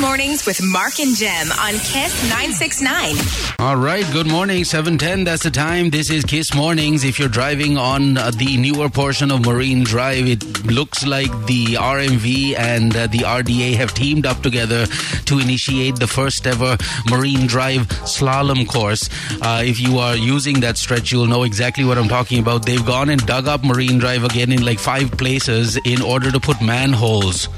[0.00, 3.16] Mornings with Mark and Jem on Kiss 969.
[3.58, 5.24] All right, good morning, 710.
[5.24, 5.88] That's the time.
[5.88, 7.02] This is Kiss Mornings.
[7.02, 11.74] If you're driving on uh, the newer portion of Marine Drive, it looks like the
[11.74, 16.76] RMV and uh, the RDA have teamed up together to initiate the first ever
[17.10, 19.08] Marine Drive slalom course.
[19.40, 22.66] Uh, if you are using that stretch, you'll know exactly what I'm talking about.
[22.66, 26.38] They've gone and dug up Marine Drive again in like five places in order to
[26.38, 27.48] put manholes.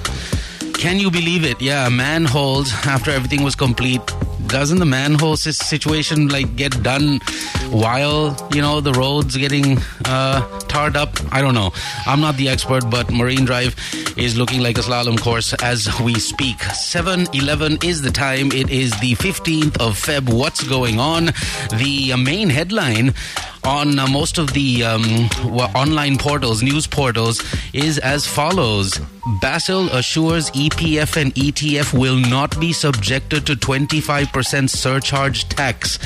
[0.79, 1.61] Can you believe it?
[1.61, 4.01] Yeah, manholes after everything was complete.
[4.47, 7.19] Doesn't the manhole situation like get done
[7.71, 11.11] while you know the roads getting uh, tarred up?
[11.33, 11.73] I don't know.
[12.07, 13.75] I'm not the expert, but Marine Drive
[14.17, 16.59] is looking like a slalom course as we speak.
[16.59, 18.53] 7:11 is the time.
[18.53, 20.33] It is the 15th of Feb.
[20.33, 21.27] What's going on?
[21.77, 23.15] The uh, main headline
[23.69, 25.03] on uh, most of the um,
[25.75, 27.43] online portals, news portals,
[27.75, 28.99] is as follows.
[29.43, 35.99] Basil assures EPF and ETF will not be subjected to 25% surcharge tax.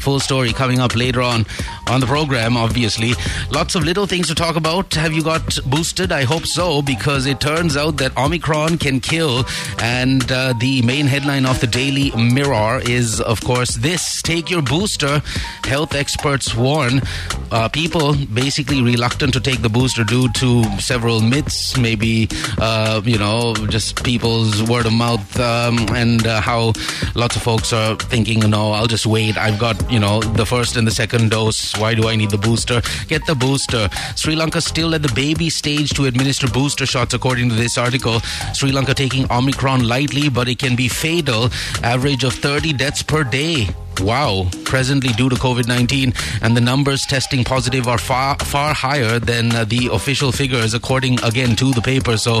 [0.00, 1.44] Full story coming up later on
[1.90, 3.12] on the program, obviously.
[3.50, 4.94] Lots of little things to talk about.
[4.94, 6.10] Have you got boosted?
[6.10, 9.44] I hope so, because it turns out that Omicron can kill.
[9.78, 14.62] And uh, the main headline of the Daily Mirror is, of course, this take your
[14.62, 15.20] booster.
[15.64, 17.02] Health experts warn
[17.50, 23.18] uh, people basically reluctant to take the booster due to several myths, maybe, uh, you
[23.18, 26.72] know, just people's word of mouth, um, and uh, how
[27.14, 29.36] lots of folks are thinking, no, I'll just wait.
[29.36, 31.76] I've got, you know, the first and the second dose.
[31.76, 32.82] Why do I need the booster?
[33.08, 33.88] Get the booster.
[34.16, 38.20] Sri Lanka still at the baby stage to administer booster shots, according to this article.
[38.54, 41.50] Sri Lanka taking Omicron lightly, but it can be fatal.
[41.82, 43.68] Average of 30 deaths per day.
[44.02, 44.48] Wow.
[44.64, 46.12] Presently, due to COVID 19,
[46.42, 51.22] and the numbers testing positive are far, far higher than uh, the official figures, according
[51.22, 52.16] again to the paper.
[52.16, 52.40] So,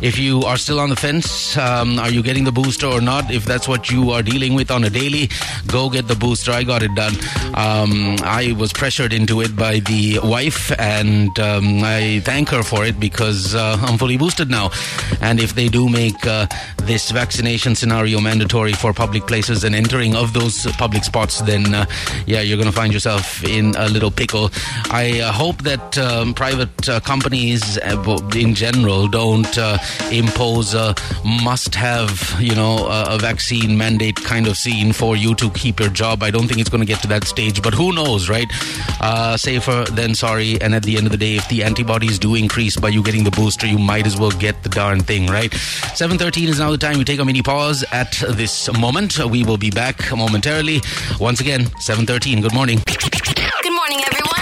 [0.00, 3.30] if you are still on the fence, um, are you getting the booster or not?
[3.30, 5.30] If that's what you are dealing with on a daily,
[5.66, 6.52] go get the booster.
[6.52, 7.14] I got it done.
[7.54, 12.84] Um, I was pressured into it by the wife, and um, I thank her for
[12.84, 14.70] it because uh, I'm fully boosted now.
[15.20, 16.46] And if they do make uh,
[16.82, 21.86] this vaccination scenario mandatory for public places and entering of those public spots, then uh,
[22.26, 24.50] yeah, you're going to find yourself in a little pickle.
[24.90, 29.78] I uh, hope that um, private uh, companies uh, in general don't uh,
[30.10, 30.94] impose a
[31.42, 35.88] must-have, you know, a, a vaccine mandate kind of scene for you to keep your
[35.88, 36.22] job.
[36.22, 38.50] I don't think it's going to get to that stage, but who knows, right?
[39.00, 40.60] Uh, safer than sorry.
[40.60, 43.24] And at the end of the day, if the antibodies do increase by you getting
[43.24, 45.50] the booster, you might as well get the darn thing, right?
[45.50, 49.18] 7.13 is now the time we take a mini pause at this moment.
[49.24, 50.81] We will be back momentarily.
[51.20, 52.42] Once again, 7.13.
[52.42, 52.78] Good morning.
[52.86, 54.41] Good morning, everyone.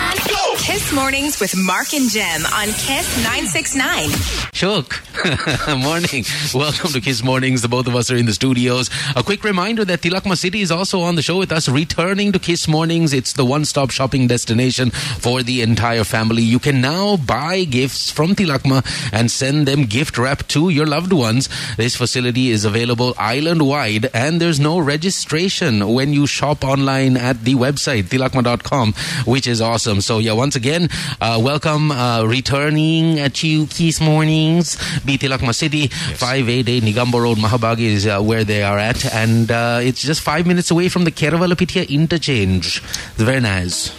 [0.70, 4.08] Kiss Mornings with Mark and Jem on Kiss 969.
[4.52, 5.02] Shook.
[5.76, 6.24] Morning.
[6.54, 7.62] Welcome to Kiss Mornings.
[7.62, 8.88] The both of us are in the studios.
[9.16, 12.38] A quick reminder that Tilakma City is also on the show with us, returning to
[12.38, 13.12] Kiss Mornings.
[13.12, 16.42] It's the one stop shopping destination for the entire family.
[16.42, 21.12] You can now buy gifts from Tilakma and send them gift wrap to your loved
[21.12, 21.48] ones.
[21.78, 27.42] This facility is available island wide and there's no registration when you shop online at
[27.42, 28.92] the website tilakma.com,
[29.24, 30.00] which is awesome.
[30.00, 36.82] So, yeah, once again, uh, welcome uh, returning to Kiss Mornings, B Tilakma City, 588
[36.82, 40.70] Negombo Road, Mahabage is uh, where they are at, and uh, it's just five minutes
[40.70, 42.82] away from the Kerawalapitiya interchange.
[42.82, 43.90] It's very nice.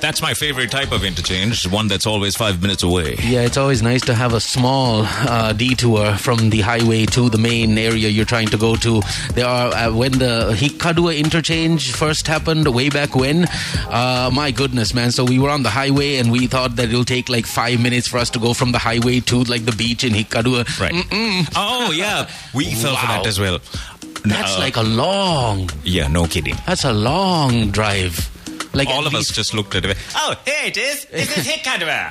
[0.00, 3.16] That's my favorite type of interchange, one that's always five minutes away.
[3.22, 7.38] Yeah, it's always nice to have a small uh, detour from the highway to the
[7.38, 9.02] main area you're trying to go to.
[9.34, 13.46] There are uh, when the Hikkaduwa interchange first happened way back when.
[13.88, 15.10] Uh, my goodness, man!
[15.12, 18.06] So we were on the highway and we thought that it'll take like five minutes
[18.08, 20.78] for us to go from the highway to like the beach in Hikkaduwa.
[20.80, 20.92] Right.
[20.92, 21.52] Mm-mm.
[21.56, 22.28] Oh, yeah.
[22.54, 23.58] We fell for that as well.
[24.24, 25.70] That's Uh, like a long.
[25.84, 26.56] Yeah, no kidding.
[26.66, 28.28] That's a long drive.
[28.72, 29.96] Like All of us just looked at it.
[30.14, 31.04] Oh, here it is.
[31.06, 32.10] This is uh,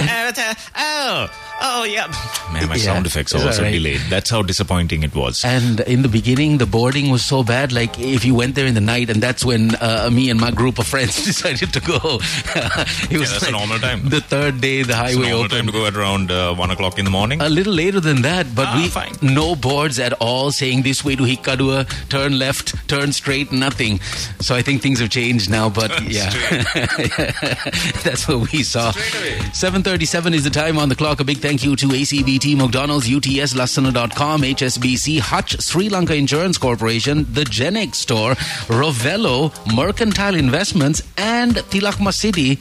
[0.00, 1.28] oh,
[1.62, 2.06] oh, yeah.
[2.52, 3.72] Man, my Yeah, sound effects are also all right.
[3.72, 4.00] delayed.
[4.10, 5.44] That's how disappointing it was.
[5.44, 7.72] And in the beginning, the boarding was so bad.
[7.72, 10.50] Like if you went there in the night, and that's when uh, me and my
[10.50, 11.96] group of friends decided to go.
[13.10, 14.08] it was that's like a normal time.
[14.08, 15.68] The third day, the It's a highway normal time opened.
[15.68, 17.40] to go at around uh, 1 o'clock in the morning.
[17.40, 19.12] A little later than that, but Ah, we fine.
[19.22, 24.00] no boards at all saying this way to Hikkaduwa, turn left, turn straight, nothing.
[24.40, 25.68] So I think things have changed now.
[25.68, 26.30] But Turn yeah,
[28.02, 28.90] that's what we saw.
[29.52, 31.20] Seven thirty-seven is the time on the clock.
[31.20, 37.26] A big thank you to ACBT, McDonald's, UTS, Lassana.com, HSBC, Hutch, Sri Lanka Insurance Corporation,
[37.32, 38.32] the Genex Store,
[38.68, 42.56] Revello, Mercantile Investments, and Tilakma City.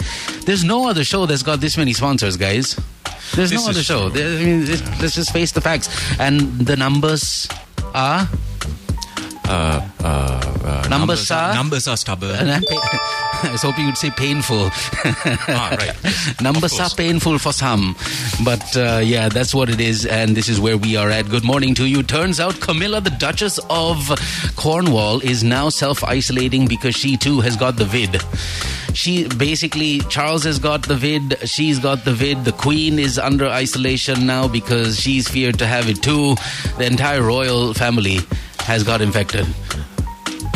[0.45, 2.75] There's no other show that's got this many sponsors, guys.
[3.35, 4.09] There's This no other show.
[4.09, 4.65] There- I mean,
[5.01, 5.87] let's just face the facts.
[6.19, 7.47] And the numbers
[7.95, 8.27] are
[9.45, 10.32] uh, uh,
[10.93, 12.49] uh, Numbers are- numbers are stubborn.
[13.45, 14.69] I was hoping you'd say painful.
[14.73, 16.41] Ah, right.
[16.41, 17.95] Numbers are painful for some.
[18.45, 20.05] But uh, yeah, that's what it is.
[20.05, 21.29] And this is where we are at.
[21.29, 22.03] Good morning to you.
[22.03, 24.09] Turns out Camilla, the Duchess of
[24.55, 28.21] Cornwall, is now self isolating because she too has got the vid.
[28.95, 32.45] She basically, Charles has got the vid, she's got the vid.
[32.45, 36.35] The Queen is under isolation now because she's feared to have it too.
[36.77, 38.19] The entire royal family
[38.59, 39.47] has got infected.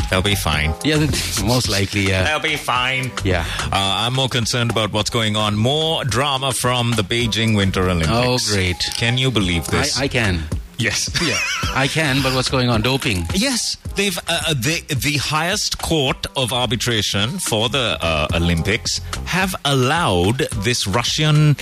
[0.09, 0.73] They'll be fine.
[0.83, 0.99] Yeah,
[1.45, 2.23] most likely, yeah.
[2.23, 3.11] They'll be fine.
[3.23, 3.45] Yeah.
[3.65, 5.55] Uh, I'm more concerned about what's going on.
[5.55, 8.09] More drama from the Beijing Winter Olympics.
[8.11, 8.79] Oh, great.
[8.97, 9.97] Can you believe this?
[9.99, 10.43] I can.
[10.77, 11.09] yes.
[11.27, 11.37] Yeah.
[11.75, 12.81] I can, but what's going on?
[12.81, 13.25] Doping.
[13.35, 19.53] Yes, they've uh, uh, the the highest court of arbitration for the uh, Olympics have
[19.65, 21.55] allowed this Russian.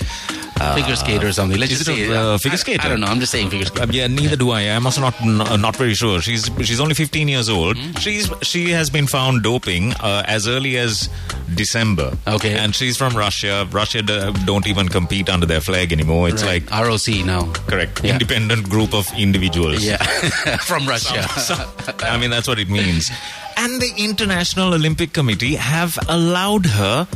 [0.75, 1.59] Figure skater or something.
[1.59, 2.81] Let's is just it say a, uh, figure skater?
[2.85, 3.07] I, don't know.
[3.07, 3.83] I'm just saying figure skater.
[3.83, 4.61] Uh, yeah, neither do I.
[4.61, 6.21] I'm also not n- uh, not very sure.
[6.21, 7.77] She's she's only 15 years old.
[7.77, 7.91] Hmm.
[7.99, 11.09] She's she has been found doping uh, as early as
[11.55, 12.17] December.
[12.27, 12.53] Okay.
[12.57, 13.67] and she's from Russia.
[13.71, 16.29] Russia d- don't even compete under their flag anymore.
[16.29, 16.69] It's Right.
[16.69, 17.51] like ROC now.
[17.67, 18.13] correct Yeah.
[18.13, 19.83] independent group of individuals.
[19.83, 19.97] Yeah,
[20.69, 21.27] from Russia.
[21.39, 21.55] So-
[22.03, 23.11] I mean, that's what it means.
[23.57, 27.07] And the International Olympic Committee have allowed her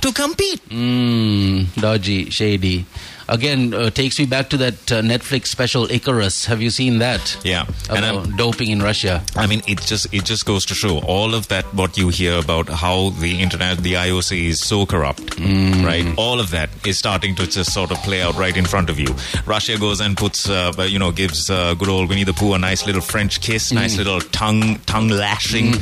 [0.00, 0.60] to compete.
[0.68, 2.84] Mm, dodgy, shady.
[3.28, 6.46] Again, uh, takes me back to that uh, Netflix special Icarus.
[6.46, 7.36] Have you seen that?
[7.44, 9.22] Yeah, and I'm- About doping in Russia.
[9.36, 12.38] I mean, it just it just goes to show all of that what you hear
[12.38, 16.06] about how the internet, the IOC is so corrupt, right?
[16.16, 18.98] All of that is starting to just sort of play out right in front of
[18.98, 19.14] you.
[19.44, 22.58] Russia goes and puts, uh, you know, gives uh, good old Winnie the Pooh a
[22.58, 25.74] nice little French kiss, nice little tongue tongue lashing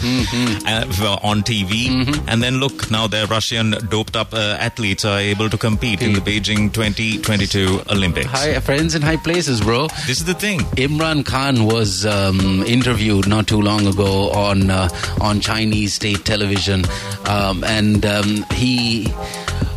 [0.66, 1.88] uh, on TV,
[2.28, 6.12] and then look now their Russian doped up uh, athletes are able to compete in
[6.12, 6.72] the Beijing
[7.38, 8.26] 2022 Olympics.
[8.26, 9.88] High friends in high places, bro.
[10.06, 10.60] This is the thing.
[10.76, 14.88] Imran Khan was um, interviewed not too long ago on uh,
[15.20, 16.84] on Chinese state television,
[17.26, 19.12] um, and um, he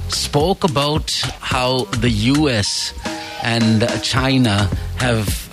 [0.07, 2.93] spoke about how the U.S.
[3.43, 5.48] and China have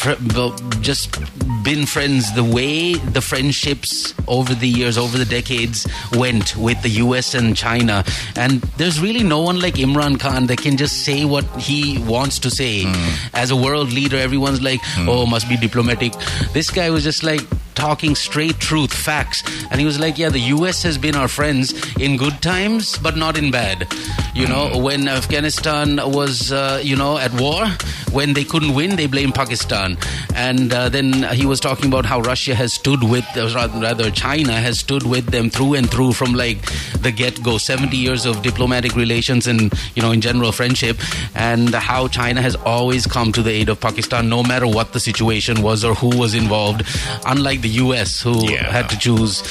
[0.00, 1.18] fr- just
[1.62, 2.32] been friends.
[2.34, 7.34] The way the friendships over the years, over the decades, went with the U.S.
[7.34, 8.04] and China,
[8.36, 12.38] and there's really no one like Imran Khan that can just say what he wants
[12.40, 12.84] to say.
[12.84, 13.34] Hmm.
[13.34, 15.08] As a world leader, everyone's like, hmm.
[15.08, 16.12] "Oh, must be diplomatic."
[16.52, 17.42] This guy was just like
[17.74, 20.82] talking straight truth, facts, and he was like, "Yeah, the U.S.
[20.82, 23.86] has been our friends in good times, but not in bad."
[24.34, 24.82] You know, hmm.
[24.82, 27.66] when Afghanistan was, uh, you know, at war,
[28.12, 29.89] when they couldn't win, they blamed Pakistan,
[30.34, 33.48] and uh, then he was talking about how Russia has stood with, uh,
[33.80, 36.58] rather China has stood with them through and through from like
[37.02, 40.96] the get-go, 70 years of diplomatic relations and you know in general friendship,
[41.34, 45.00] and how China has always come to the aid of Pakistan, no matter what the
[45.00, 46.82] situation was or who was involved,
[47.26, 48.20] unlike the U.S.
[48.22, 48.70] who Yeah.
[48.70, 49.42] had to choose.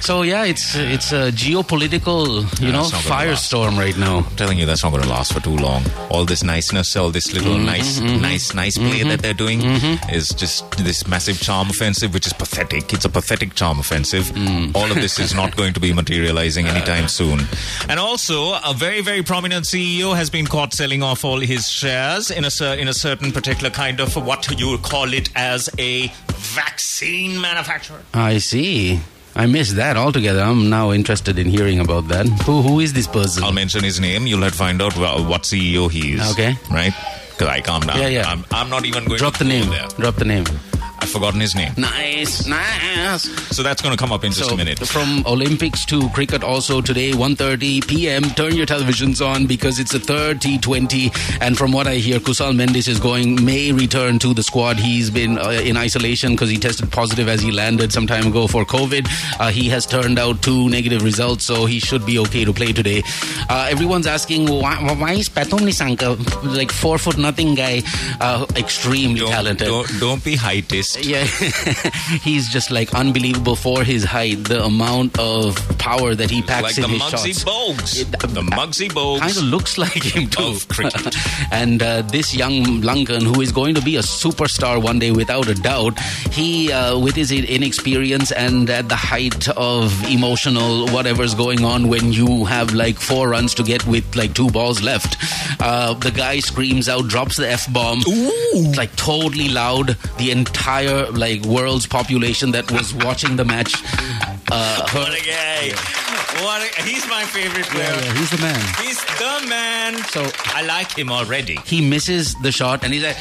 [0.00, 3.50] So yeah, it's it's a geopolitical, you Yeah, know, it's not gonna last.
[3.52, 4.18] firestorm right now.
[4.18, 5.82] I'm telling you, that's not going to last for too long.
[6.10, 9.60] All this niceness, all this little Mm-hmm, nice, nice, nice play that they're doing
[10.12, 12.92] is just this massive charm offensive, which is pathetic.
[12.92, 14.24] It's a pathetic charm offensive.
[14.26, 14.74] Mm.
[14.74, 17.40] All of this is not going to be materializing anytime soon.
[17.88, 22.30] And also, a very, very prominent CEO has been caught selling off all his shares
[22.30, 26.08] in a in a certain particular kind of what you call it as a
[26.54, 28.02] vaccine manufacturer.
[28.12, 29.00] I see.
[29.36, 30.40] I missed that altogether.
[30.40, 32.26] I'm now interested in hearing about that.
[32.46, 33.42] Who who is this person?
[33.42, 34.26] I'll mention his name.
[34.28, 36.32] You'll have to find out what CEO he is.
[36.32, 36.54] Okay.
[36.70, 36.92] Right?
[37.36, 37.84] Because I can't.
[37.86, 38.26] Yeah, yeah.
[38.30, 39.68] I'm, I'm not even going to Drop to the name.
[39.70, 39.88] there.
[39.98, 40.44] Drop the name.
[41.04, 41.70] I've forgotten his name.
[41.76, 43.22] Nice, nice.
[43.54, 44.78] So that's going to come up in just so a minute.
[44.78, 48.22] from Olympics to cricket also today 1:30 p.m.
[48.40, 52.54] Turn your televisions on because it's a third T20 and from what I hear Kusal
[52.56, 54.78] Mendis is going may return to the squad.
[54.78, 58.46] He's been uh, in isolation because he tested positive as he landed some time ago
[58.46, 59.06] for COVID.
[59.38, 62.72] Uh, he has turned out two negative results so he should be okay to play
[62.72, 63.02] today.
[63.50, 66.16] Uh, everyone's asking why, why is Pathum Nissanka
[66.56, 67.82] like 4 foot nothing guy
[68.22, 69.66] uh, extremely Don't, talented.
[69.68, 70.34] don't, don't be
[71.00, 71.24] Yeah,
[72.22, 74.44] he's just like unbelievable for his height.
[74.44, 77.44] The amount of power that he packs Like in the his Muggsy shots.
[77.44, 78.00] Bogues.
[78.00, 79.20] It- the Muggsy Bogues.
[79.20, 80.56] Kind of looks like him too.
[81.52, 85.48] And uh, this young Lankan, who is going to be a superstar one day without
[85.48, 85.98] a doubt,
[86.32, 92.12] he, uh, with his inexperience and at the height of emotional whatever's going on when
[92.12, 95.16] you have like four runs to get with like two balls left,
[95.60, 98.00] uh, the guy screams out, drops the f bomb,
[98.76, 99.96] like totally loud.
[100.18, 103.72] The entire like world's population that was watching the match.
[104.50, 105.72] Uh, What a guy.
[106.44, 107.84] What a, he's my favorite player.
[107.84, 108.60] yeah, yeah, he's the man.
[108.82, 109.98] He's the man.
[110.14, 111.56] So- I like him already.
[111.64, 113.16] He misses the shot and he's like,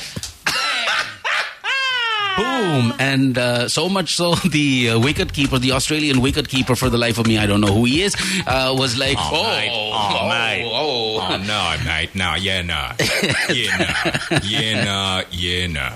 [2.37, 2.93] Boom!
[2.97, 6.97] And uh, so much so, the uh, wicket keeper, the Australian wicket keeper, for the
[6.97, 8.15] life of me, I don't know who he is,
[8.47, 9.69] uh, was like, Oh, "Oh, mate.
[9.71, 10.65] Oh, oh, mate.
[10.65, 12.13] oh." Oh, no, mate.
[12.15, 12.91] No, yeah, no.
[13.49, 14.37] Yeah, no.
[14.43, 15.23] Yeah, no.
[15.31, 15.89] Yeah, no.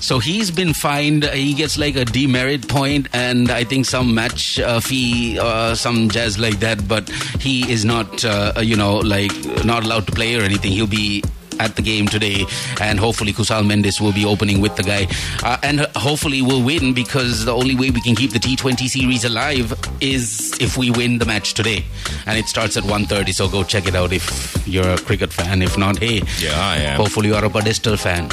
[0.00, 1.24] So he's been fined.
[1.24, 6.08] He gets like a demerit point and I think some match uh, fee, uh, some
[6.10, 6.86] jazz like that.
[6.86, 7.08] But
[7.40, 9.32] he is not, uh, you know, like
[9.64, 10.72] not allowed to play or anything.
[10.72, 11.22] He'll be
[11.60, 12.44] at the game today,
[12.80, 15.06] and hopefully Kusal Mendis will be opening with the guy,
[15.42, 19.24] uh, and hopefully we'll win because the only way we can keep the T20 series
[19.24, 21.84] alive is if we win the match today,
[22.26, 23.32] and it starts at 1:30.
[23.32, 24.24] So go check it out if
[24.66, 25.62] you're a cricket fan.
[25.62, 26.96] If not, hey, Yeah, I am.
[26.96, 28.28] hopefully you are a pedestal fan.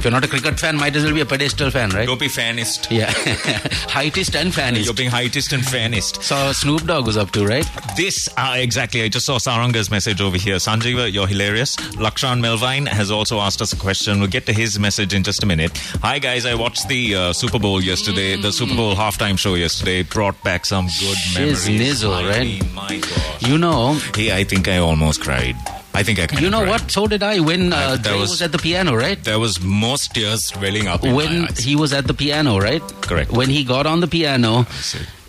[0.00, 2.06] If you're not a cricket fan, might as well be a pedestal fan, right?
[2.06, 2.90] Don't be fanist.
[2.90, 3.10] Yeah,
[3.92, 4.86] heightist and fanist.
[4.86, 6.22] You're being heightist and fanist.
[6.22, 7.68] So Snoop Dogg was up to, right?
[7.98, 9.02] This, uh, exactly.
[9.02, 10.56] I just saw Saranga's message over here.
[10.56, 11.76] Sanjeeva, you're hilarious.
[11.76, 14.20] Lakshan Melvine has also asked us a question.
[14.20, 15.76] We'll get to his message in just a minute.
[16.00, 16.46] Hi, guys.
[16.46, 20.02] I watched the uh, Super Bowl yesterday, the Super Bowl halftime show yesterday.
[20.02, 22.02] Brought back some good Shiz memories.
[22.02, 22.72] nizzle, right?
[22.72, 23.46] my gosh.
[23.46, 25.56] You know, Hey, I think I almost cried.
[25.92, 26.90] I think I kind you know what?
[26.90, 29.22] So did I when uh, Dre was- was, at the piano, right?
[29.22, 32.82] There was most tears welling up in When he was at the piano, right?
[33.02, 33.30] Correct.
[33.32, 34.66] When he got on the piano,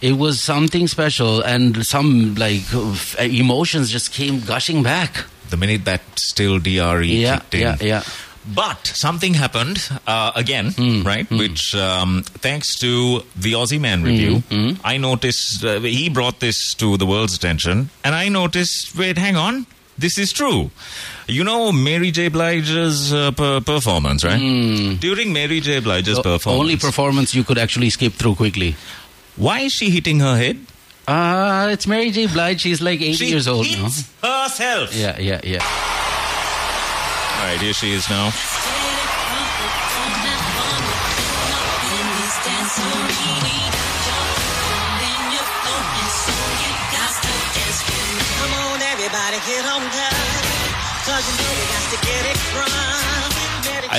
[0.02, 2.62] it was something special, and some like
[3.20, 5.26] emotions just came gushing back.
[5.50, 7.60] the minute that still DRE Yeah, kicked in.
[7.62, 8.04] yeah, yeah.
[8.56, 11.30] But something happened uh, again, Hmm, right?
[11.30, 16.74] Which, um, thanks to the Aussie Man review, Hmm, I noticed uh, he brought this
[16.76, 18.96] to the world's attention, and I noticed.
[18.96, 19.66] Wait, hang on,
[20.02, 20.70] this is true.
[21.28, 22.28] You know Mary J.
[22.30, 24.40] Blige's uh, per- performance, right?
[25.00, 25.80] During Mary J.
[25.80, 26.48] Blige's performance.
[26.62, 28.76] Only performance you could actually skip through quickly.
[29.38, 30.58] why is she hitting her head?
[31.08, 32.28] Uh, it's Mary J.
[32.28, 32.62] Blige.
[32.62, 33.84] She's like 80 She years old now.
[33.86, 34.94] hits herself.
[34.96, 35.64] Yeah, yeah, yeah.
[37.40, 38.30] All right, here she is now.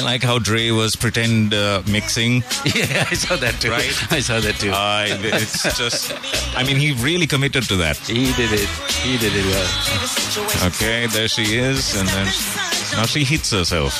[0.04, 2.42] Like how Dre was pretend uh, mixing.
[2.64, 3.70] Yeah, I saw that too.
[3.70, 3.92] Right?
[4.12, 4.70] I saw that too.
[4.70, 6.12] Uh, it's just,
[6.56, 7.96] I mean, he really committed to that.
[7.98, 8.68] he did it.
[9.02, 10.66] He did it well.
[10.68, 12.26] Okay, there she is, and then
[12.96, 13.98] now she hits herself.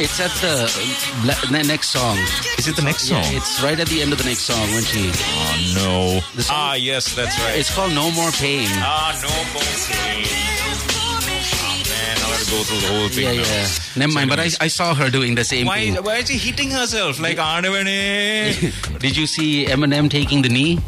[0.00, 2.16] It's at the ne- next song.
[2.58, 3.34] Is it the next Yeah, song?
[3.36, 5.10] it's right at the end of the next song when she.
[5.14, 6.44] oh no!
[6.50, 7.58] Ah, yes, that's right.
[7.58, 8.66] It's called No More Pain.
[8.72, 10.51] ah, no more pain.
[12.52, 13.24] Go through the whole thing.
[13.24, 13.48] Yeah, now.
[13.48, 13.68] yeah.
[13.96, 14.28] Never mind.
[14.30, 16.04] But I, I saw her doing the same Why, thing.
[16.04, 18.98] why is she hitting herself like Arnavane?
[19.04, 20.78] Did you see Eminem taking the knee?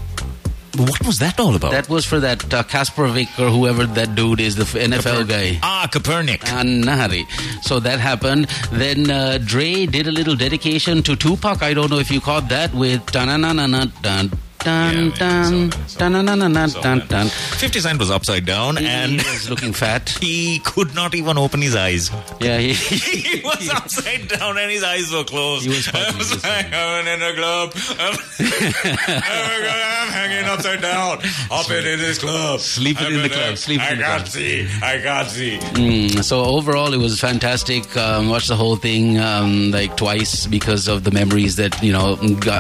[0.77, 1.71] what was that all about?
[1.71, 5.59] That was for that uh, Kasparovic or whoever that dude is, the f- NFL guy.
[5.63, 6.41] ah, Kaepernick.
[6.41, 7.25] Nahari.
[7.63, 8.47] So that happened.
[8.73, 11.63] Then uh, Dre did a little dedication to Tupac.
[11.63, 14.31] I don't know if you caught that with dun dun dun dun
[14.65, 17.27] dun dun dun I saw that, I saw dun dun dun dun dun.
[17.29, 20.09] 50 Cent was upside down He and was looking fat.
[20.21, 22.11] he could not even open his eyes.
[22.41, 25.65] Yeah, he, he was upside down and his eyes were closed.
[25.65, 27.73] He was I was like, I'm in a club.
[27.99, 31.19] I'm, I'm hanging upside down.
[31.51, 32.61] Up in this club.
[32.61, 34.15] Sleeping in the club, sleeping in the club.
[34.15, 34.69] I can't see.
[34.83, 35.59] I can't see.
[35.59, 37.97] Mm, so overall, it was fantastic.
[37.97, 42.17] Um, watched the whole thing um, like twice because of the memories that you know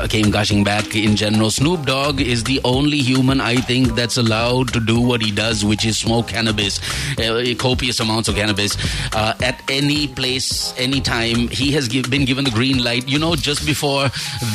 [0.09, 0.95] came gushing back.
[0.95, 5.23] In general, Snoop Dogg is the only human I think that's allowed to do what
[5.23, 6.81] he does, which is smoke cannabis,
[7.19, 8.77] uh, copious amounts of cannabis,
[9.15, 11.49] uh, at any place, any time.
[11.49, 13.09] He has give, been given the green light.
[13.09, 14.09] You know, just before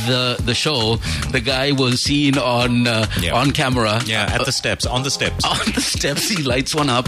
[0.07, 0.97] the the show,
[1.31, 3.33] the guy was seen on uh, Yeah.
[3.39, 4.01] on camera.
[4.05, 5.45] Yeah, at the steps, on the steps.
[5.53, 7.07] on the steps he lights one up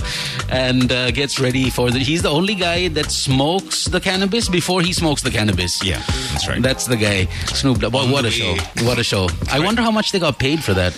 [0.50, 4.81] and uh, gets ready for the he's the only guy that smokes the cannabis before
[4.81, 6.61] he smokes the cannabis Yeah, that's right.
[6.61, 7.25] that's the guy
[7.59, 7.93] snoop Dogg.
[7.93, 8.55] What, what a show
[8.88, 10.93] what a show i wonder how much they got paid for that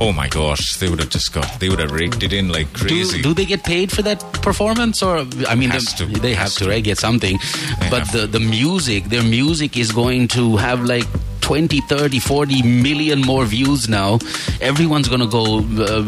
[0.00, 2.66] Oh my gosh, they would have just got, they would have raked it in like
[2.72, 3.22] do, crazy.
[3.22, 6.06] do they get paid for that performance or i mean they, to.
[6.06, 6.70] they have to to.
[6.70, 7.38] right get something
[7.80, 11.06] They but the, the music their music is going to have like
[11.42, 14.18] 20 30 40 million more views now
[14.60, 16.00] everyone's going to go uh,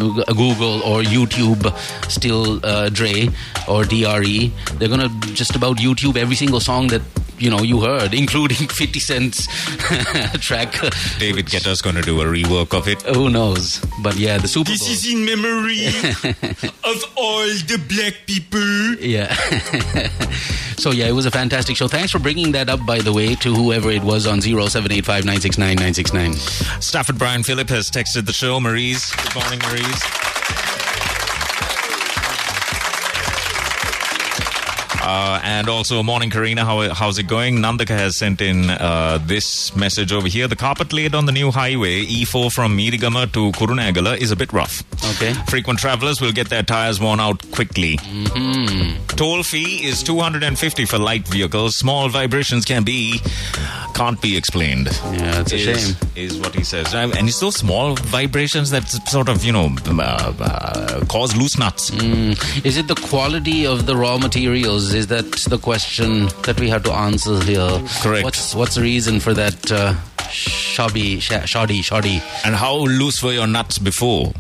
[0.43, 1.63] google or youtube
[2.11, 3.29] still uh, dre
[3.69, 7.03] or dre they're going to just about youtube every single song that
[7.39, 9.47] you know you heard including 50 cents
[10.41, 10.73] track
[11.19, 13.03] David Guetta's going to do a rework of it.
[13.03, 14.75] who knows but yeah the super Bowl.
[14.89, 15.87] is in memory
[16.85, 18.61] of all the black people.
[19.05, 19.33] Yeah.
[20.77, 21.89] so yeah, it was a fantastic show.
[21.89, 24.93] Thanks for bringing that up, by the way, to whoever it was on zero seven
[24.93, 26.35] eight five nine six nine nine six nine.
[26.81, 28.61] Stafford Brian Phillip has texted the show.
[28.61, 30.03] Maurice, good morning, Maurice.
[35.07, 36.65] Uh, and also, morning, Karina.
[36.65, 37.57] How, how's it going?
[37.57, 40.49] Nandaka has sent in uh, this message over here.
[40.49, 44.51] The carpet laid on the new highway E4 from Mirigama to Kurunegala is a bit
[44.55, 44.83] rough.
[45.17, 45.35] Okay.
[45.51, 47.99] Frequent travelers will get their tires worn out quickly.
[49.09, 51.77] Toll fee is 250 for light vehicles.
[51.77, 53.21] Small vibrations can be
[53.95, 54.87] can't be explained.
[54.87, 56.11] Yeah, it's a is, shame.
[56.17, 60.33] Is what he says, and it's those small vibrations that sort of you know uh,
[60.41, 61.91] uh, cause loose nuts.
[62.65, 64.94] Is it the quality of the raw materials?
[64.95, 67.83] Is that the question that we have to answer here?
[68.01, 68.25] Correct.
[68.25, 69.95] What's what's the reason for that uh,
[70.31, 72.23] shoddy, sh- shoddy, shoddy?
[72.45, 74.33] And how loose were your nuts before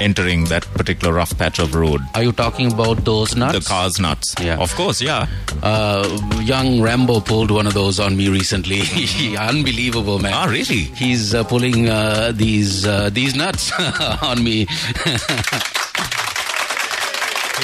[0.00, 2.00] entering that particular rough patch of road?
[2.14, 3.58] Are you talking about those nuts?
[3.58, 4.34] The car's nuts.
[4.40, 4.58] Yeah.
[4.58, 5.26] Of course, yeah.
[5.62, 6.06] Uh,
[6.42, 8.80] young Rambo pulled one of those on me recently.
[9.38, 10.32] Unbelievable, man.
[10.34, 10.90] Ah, really?
[10.98, 13.72] He's uh, pulling uh, these uh, these nuts
[14.22, 14.66] on me.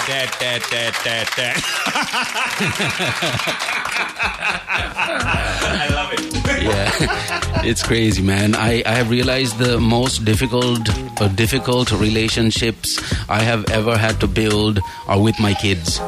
[0.07, 1.57] Dad, dad, dad, dad, dad.
[5.77, 6.44] I love it.
[6.65, 6.91] Yeah,
[7.65, 8.55] it's crazy, man.
[8.55, 10.89] I, I have realized the most difficult
[11.21, 16.01] uh, difficult relationships I have ever had to build are with my kids.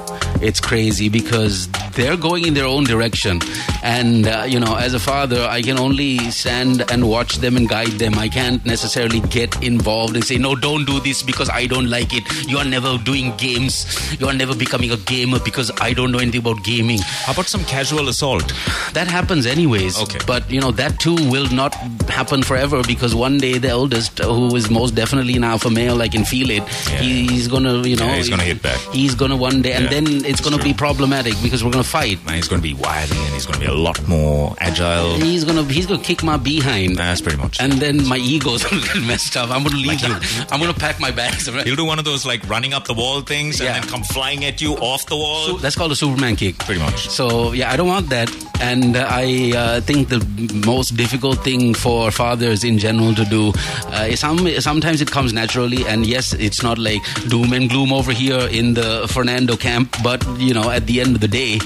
[0.43, 3.41] It's crazy because they're going in their own direction,
[3.83, 7.69] and uh, you know, as a father, I can only stand and watch them and
[7.69, 8.15] guide them.
[8.19, 12.13] I can't necessarily get involved and say, "No, don't do this because I don't like
[12.13, 13.87] it." You are never doing games.
[14.21, 17.47] You are never becoming a gamer because I don't know anything about gaming How about
[17.47, 18.53] some casual assault?
[18.93, 20.19] that happens anyways Okay.
[20.27, 21.75] but you know that too will not
[22.09, 26.01] happen forever because one day the eldest uh, who is most definitely an alpha male
[26.03, 26.99] i can feel it Yeah.
[27.03, 28.79] he's gonna you know Yeah, he's gonna hit back.
[28.93, 32.25] he's gonna one day and Yeah, then it's gonna be problematic because we're gonna fight
[32.27, 35.15] Man, he's to be wily and he's to be a lot more agile.
[35.17, 37.61] he's gonna he's gonna kick my behind That's pretty much.
[37.61, 40.75] and then my ego's gonna get messed up i'm gonna leave Like you- i'm gonna
[40.75, 43.69] pack my bags He'll do one of those like running up the wall things and
[43.75, 45.47] then come flying at you off the wall.
[45.47, 46.59] So that's called a Superman kick.
[46.59, 47.09] Pretty much.
[47.09, 48.29] So yeah, I don't want that,
[48.61, 50.19] and uh, I uh, think the
[50.67, 53.53] most difficult thing for fathers in general to do.
[53.87, 58.13] Uh, some sometimes it comes naturally, and yes, it's not like doom and gloom over
[58.13, 61.59] here in the Fernando camp, but you know, at the end of the day,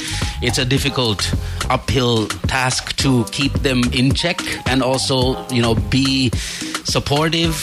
[0.42, 1.32] it's a difficult
[1.68, 6.30] uphill task to keep them in check and also you know be
[6.84, 7.54] supportive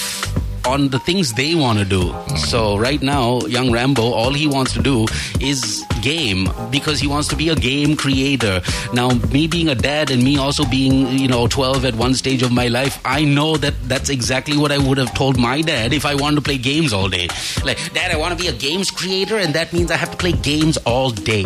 [0.67, 2.13] on the things they want to do.
[2.35, 5.05] So right now, young Rambo, all he wants to do
[5.39, 8.61] is game because he wants to be a game creator.
[8.93, 12.43] Now, me being a dad and me also being, you know, 12 at one stage
[12.43, 15.93] of my life, I know that that's exactly what I would have told my dad
[15.93, 17.27] if I wanted to play games all day.
[17.63, 20.17] Like, dad, I want to be a games creator and that means I have to
[20.17, 21.45] play games all day.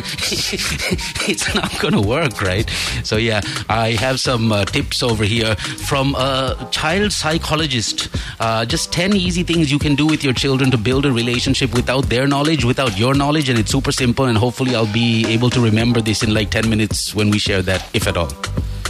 [1.28, 2.68] it's not going to work, right?
[3.04, 8.08] So yeah, I have some uh, tips over here from a child psychologist.
[8.40, 11.74] Uh, just 10 easy things you can do with your children to build a relationship
[11.74, 14.26] without their knowledge, without your knowledge, and it's super simple.
[14.26, 17.62] And hopefully, I'll be able to remember this in like 10 minutes when we share
[17.62, 18.30] that, if at all.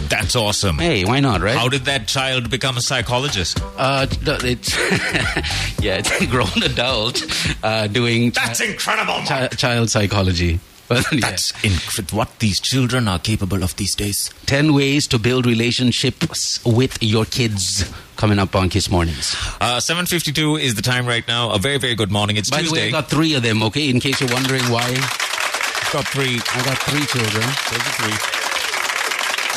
[0.08, 0.78] That's awesome.
[0.78, 1.56] Hey, why not, right?
[1.56, 3.60] How did that child become a psychologist?
[3.76, 4.74] uh, it's
[5.82, 7.22] yeah, it's a grown adult
[7.62, 9.20] uh, doing chi- That's incredible.
[9.26, 10.60] chi- child psychology.
[11.20, 14.30] That's inc- what these children are capable of these days.
[14.46, 17.84] 10 ways to build relationships with your kids
[18.16, 19.34] coming up on Kiss Mornings.
[19.60, 21.50] Uh, 7.52 is the time right now.
[21.52, 22.36] A very, very good morning.
[22.36, 22.88] It's By the way, Tuesday.
[22.88, 23.90] I got three of them, okay?
[23.90, 24.88] In case you're wondering why.
[24.88, 26.36] I've got three.
[26.36, 27.42] I got three children.
[27.42, 28.37] Those are three.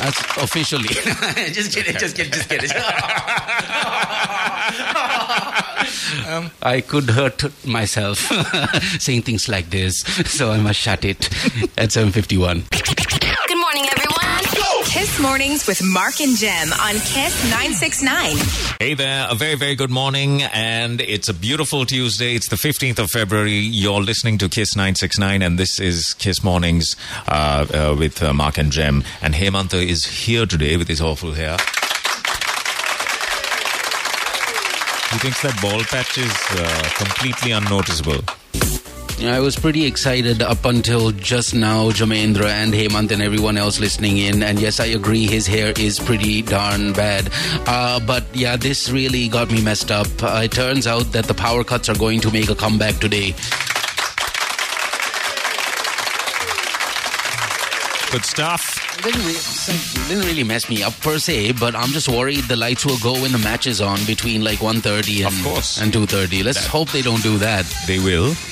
[0.02, 0.88] That's officially.
[1.54, 2.72] just kidding, just kidding, just kidding.
[6.28, 8.18] Um, I could hurt myself
[9.00, 11.26] saying things like this, so I must shut it
[11.78, 12.68] at 7.51.
[13.48, 14.21] Good morning, everyone.
[14.92, 18.36] Kiss Mornings with Mark and Jem on Kiss 969.
[18.82, 22.36] Hey there, a very, very good morning, and it's a beautiful Tuesday.
[22.36, 23.54] It's the 15th of February.
[23.58, 26.98] You're listening to Kiss 969, and this is Kiss Mornings
[27.30, 29.06] uh, uh, with uh, Mark and Jem.
[29.22, 31.56] And Hemantha is here today with his awful hair.
[35.12, 38.24] He thinks that ball patch is uh, completely unnoticeable.
[39.24, 44.18] I was pretty excited up until just now, Jamendra and Hemant and everyone else listening
[44.18, 44.42] in.
[44.42, 47.30] And yes, I agree, his hair is pretty darn bad.
[47.68, 50.08] Uh, but yeah, this really got me messed up.
[50.24, 53.36] Uh, it turns out that the power cuts are going to make a comeback today.
[58.12, 58.78] Good stuff.
[59.00, 62.58] It didn't, re- didn't really mess me up per se, but I'm just worried the
[62.58, 65.80] lights will go when the match is on between like 1.30 and, Of course.
[65.80, 66.44] and 2.30.
[66.44, 67.66] Let's hope they don't do that.
[67.88, 68.34] They will.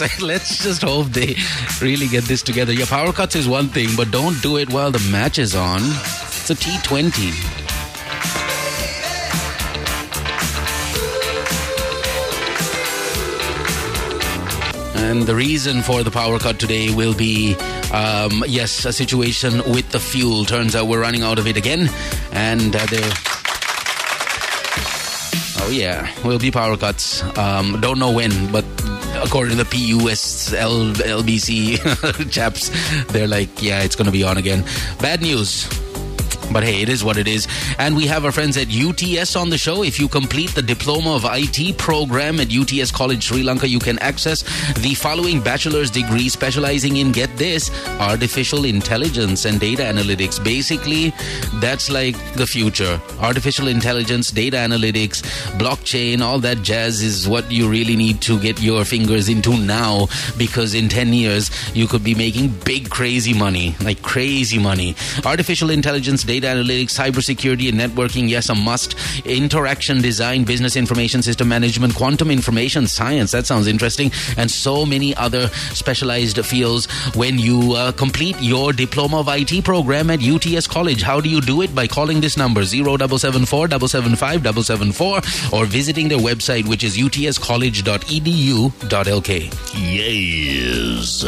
[0.00, 1.36] Like, let's just hope they
[1.80, 2.72] really get this together.
[2.72, 5.80] Yeah, power cuts is one thing, but don't do it while the match is on.
[5.80, 7.32] It's a T20.
[14.94, 17.54] And the reason for the power cut today will be,
[17.92, 20.44] um, yes, a situation with the fuel.
[20.44, 21.88] Turns out we're running out of it again,
[22.32, 23.10] and uh, there.
[25.60, 27.22] Oh yeah, will be power cuts.
[27.38, 28.64] Um, don't know when, but
[29.24, 32.70] according to the PUS LBC chaps,
[33.12, 34.64] they're like, yeah, it's going to be on again.
[35.00, 35.68] Bad news.
[36.52, 37.46] But hey, it is what it is.
[37.78, 39.82] And we have our friends at UTS on the show.
[39.82, 43.98] If you complete the Diploma of IT program at UTS College Sri Lanka, you can
[43.98, 44.42] access
[44.74, 50.42] the following bachelor's degree specializing in, get this, artificial intelligence and data analytics.
[50.42, 51.12] Basically,
[51.60, 53.00] that's like the future.
[53.20, 55.22] Artificial intelligence, data analytics,
[55.58, 60.06] blockchain, all that jazz is what you really need to get your fingers into now
[60.36, 63.74] because in 10 years, you could be making big, crazy money.
[63.82, 64.94] Like crazy money.
[65.24, 68.94] Artificial intelligence, data analytics, cybersecurity, and networking, yes, a must.
[69.24, 75.14] Interaction design, business information system management, quantum information science, that sounds interesting, and so many
[75.16, 81.02] other specialized fields when you uh, complete your Diploma of IT program at UTS College.
[81.02, 81.74] How do you do it?
[81.74, 89.54] By calling this number 0774 775 774 or visiting their website, which is utscollege.edu.lk.
[89.74, 91.24] Yes.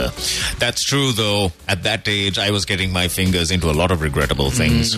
[0.59, 1.53] That's true, though.
[1.69, 4.97] At that age, I was getting my fingers into a lot of regrettable things.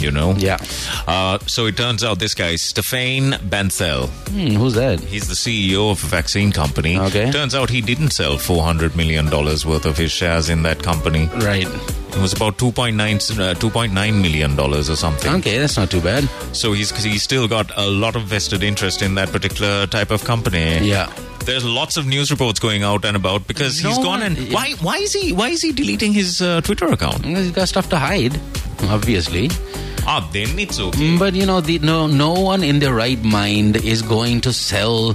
[0.00, 0.34] You know?
[0.36, 0.58] Yeah.
[1.06, 5.00] Uh, so it turns out this guy, Stefan Bancel, Hmm, who's that?
[5.00, 6.98] he's the CEO of a vaccine company.
[6.98, 7.30] Okay.
[7.30, 11.26] Turns out he didn't sell $400 million worth of his shares in that company.
[11.36, 11.66] Right.
[11.66, 12.94] It was about 2.9,
[13.38, 15.34] uh, $2.9 million or something.
[15.34, 16.28] Okay, that's not too bad.
[16.54, 20.24] So he's, he's still got a lot of vested interest in that particular type of
[20.24, 20.78] company.
[20.86, 21.12] Yeah.
[21.46, 24.72] There's lots of news reports going out and about because he's gone one- and why
[24.82, 27.24] why is he why is he deleting his uh, Twitter account?
[27.24, 28.38] He's got stuff to hide,
[28.96, 29.48] obviously.
[30.08, 31.16] Ah, then it's okay.
[31.18, 35.14] But you know, the, no, no one in their right mind is going to sell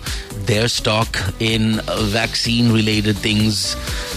[0.50, 3.76] their stock in uh, vaccine-related things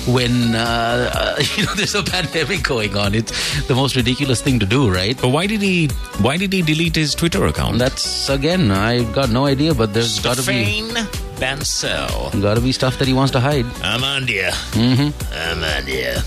[0.08, 3.14] when uh, you know there's a pandemic going on.
[3.14, 5.16] It's the most ridiculous thing to do, right?
[5.20, 5.86] But why did he
[6.20, 7.78] why did he delete his Twitter account?
[7.78, 10.82] That's again, I've got no idea, but there's got to be
[11.44, 12.42] Stefan Bancel.
[12.42, 13.64] got to be stuff that he wants to hide.
[13.82, 14.50] Amandia.
[14.72, 15.10] Mm-hmm.
[15.34, 16.22] Amandia.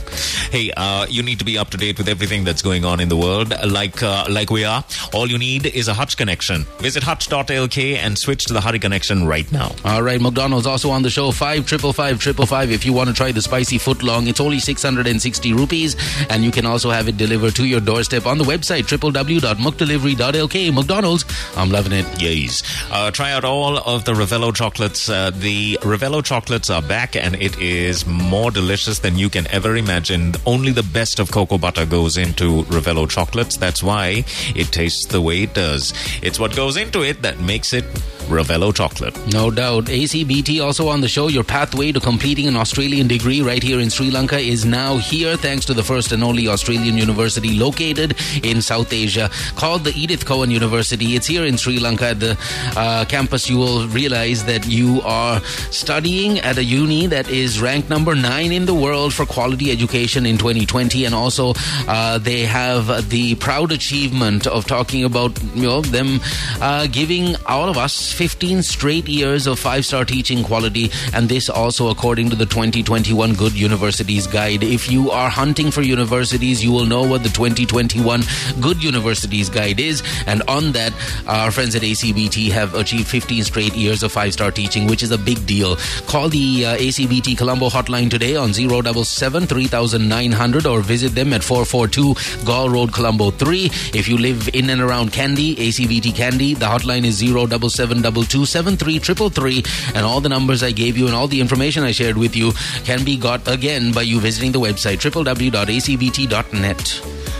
[0.51, 3.10] Hey, uh, you need to be up to date with everything that's going on in
[3.10, 4.84] the world, like uh, like we are.
[5.13, 6.65] All you need is a Hutch connection.
[6.80, 9.73] Visit hutch.lk and switch to the Hurry connection right now.
[9.84, 11.32] All right, McDonald's also on the show.
[11.32, 12.71] Five triple five triple five.
[12.71, 15.51] If you want to try the spicy foot long, it's only six hundred and sixty
[15.53, 15.95] rupees,
[16.30, 20.73] and you can also have it delivered to your doorstep on the website www.mcdelivery.lk.
[20.73, 21.25] McDonald's,
[21.56, 22.06] I'm loving it.
[22.21, 22.63] Yes.
[22.91, 25.06] Uh, try out all of the Revello chocolates.
[25.09, 29.75] Uh, the Revello chocolates are back and it is more delicious than you can ever
[29.75, 30.33] imagine.
[30.45, 33.57] Only the best of cocoa butter goes into Revello chocolates.
[33.57, 34.23] That's why
[34.55, 35.93] it tastes the way it does.
[36.21, 37.85] It's what goes into it that makes it
[38.27, 39.15] Revello chocolate.
[39.33, 39.85] No doubt.
[39.85, 41.27] ACBT also on the show.
[41.27, 45.35] Your pathway to completing an Australian degree right here in Sri Lanka is now here
[45.37, 50.25] thanks to the first and only Australian university located in South Asia called the Edith
[50.25, 51.15] Cowan University.
[51.15, 52.37] It's here in Sri Lanka at the
[52.75, 53.49] uh, campus.
[53.49, 58.51] You will realize that you are studying at a uni that is ranked number nine
[58.51, 61.05] in the world for quality education in 2020.
[61.05, 61.53] And also,
[61.87, 66.19] uh, they have the proud achievement of talking about you know them
[66.61, 71.49] uh, giving all of us 15 straight years of five star teaching quality, and this
[71.49, 74.63] also according to the 2021 Good Universities Guide.
[74.63, 78.23] If you are hunting for universities, you will know what the 2021
[78.60, 80.93] Good Universities Guide is, and on that,
[81.27, 85.12] our friends at ACBT have achieved 15 straight years of five star teaching, which is
[85.12, 85.75] a big deal.
[86.08, 92.15] Call the uh, ACBT Colombo hotline today on 077 3900 or visit them at 442
[92.47, 93.65] Galle Road, Colombo 3.
[93.93, 99.63] If you live in and around Kandy, ACBT Kandy, the hotline is 077 223
[99.95, 102.51] and all the numbers I gave you and all the information I shared with you
[102.83, 106.77] can be got again by you visiting the website www.acbt.net.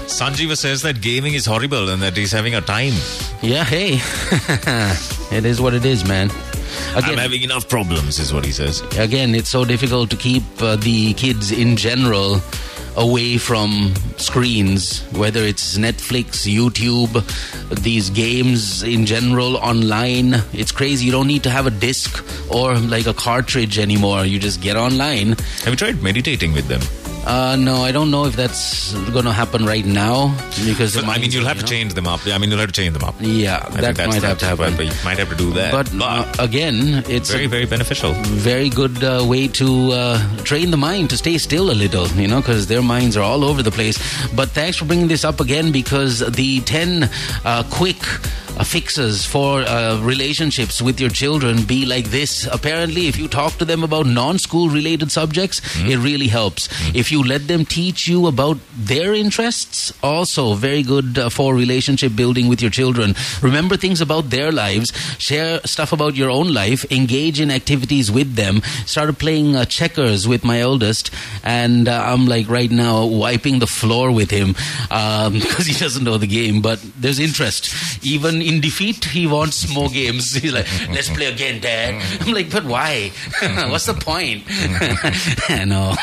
[0.08, 2.94] Sanjeeva says that gaming is horrible and that he's having a time.
[3.42, 4.00] Yeah, hey,
[5.36, 6.32] it is what it is, man.
[6.96, 8.82] I'm having enough problems, is what he says.
[8.98, 12.42] again, it's so difficult to keep uh, the kids in general
[12.98, 17.14] away from screens, whether it's Netflix, YouTube,
[17.82, 20.34] these games in general, online.
[20.52, 21.06] It's crazy.
[21.06, 24.26] You don't need to have a disc or like a cartridge anymore.
[24.26, 25.30] You just get online.
[25.64, 26.82] Have you tried meditating with them?
[27.28, 30.34] Uh, no, I don't know if that's going to happen right now
[30.66, 31.78] because But, I mean, you'll have you to know?
[31.78, 32.26] change them up.
[32.26, 33.16] I mean, you'll have to change them up.
[33.20, 34.78] Yeah, I think that might have to happen.
[34.78, 35.74] But you might have to do that.
[35.74, 38.14] But uh, again, it's very, very beneficial.
[38.14, 42.30] very good uh, way to uh, train the mind to stay still a little, you
[42.30, 43.98] know, because their minds are all over the place.
[44.34, 47.10] But thanks for bringing this up again because the 10
[47.44, 48.02] uh, quick
[48.58, 52.48] uh, fixes for uh, relationships with your children be like this.
[52.52, 56.70] Apparently, if you talk to them about non-school related subjects, it really helps.
[56.96, 62.16] If you let them teach you about their interests, also very good uh, for relationship
[62.16, 63.16] building with your children.
[63.42, 68.36] Remember things about their lives, share stuff about your own life, engage in activities with
[68.36, 68.62] them.
[68.86, 71.12] Started playing uh, checkers with my eldest,
[71.44, 74.54] and uh, I'm like right now wiping the floor with him
[74.90, 77.74] because he doesn't know the game, but there's interest.
[78.06, 80.34] Even in defeat, he wants more games.
[80.42, 82.02] He's like, let's play again, Dad.
[82.22, 83.12] I'm like, but why?
[83.70, 84.44] What's the point?
[85.68, 85.96] Know.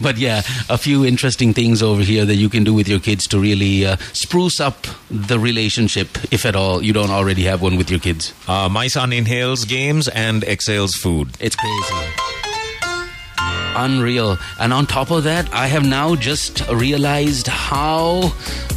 [0.00, 3.26] But yeah, a few interesting things over here that you can do with your kids
[3.28, 7.76] to really uh, spruce up the relationship, if at all you don't already have one
[7.76, 8.32] with your kids.
[8.46, 11.28] Uh, my son inhales games and exhales food.
[11.40, 11.94] It's crazy.
[13.76, 14.38] Unreal.
[14.58, 18.32] And on top of that, I have now just realized how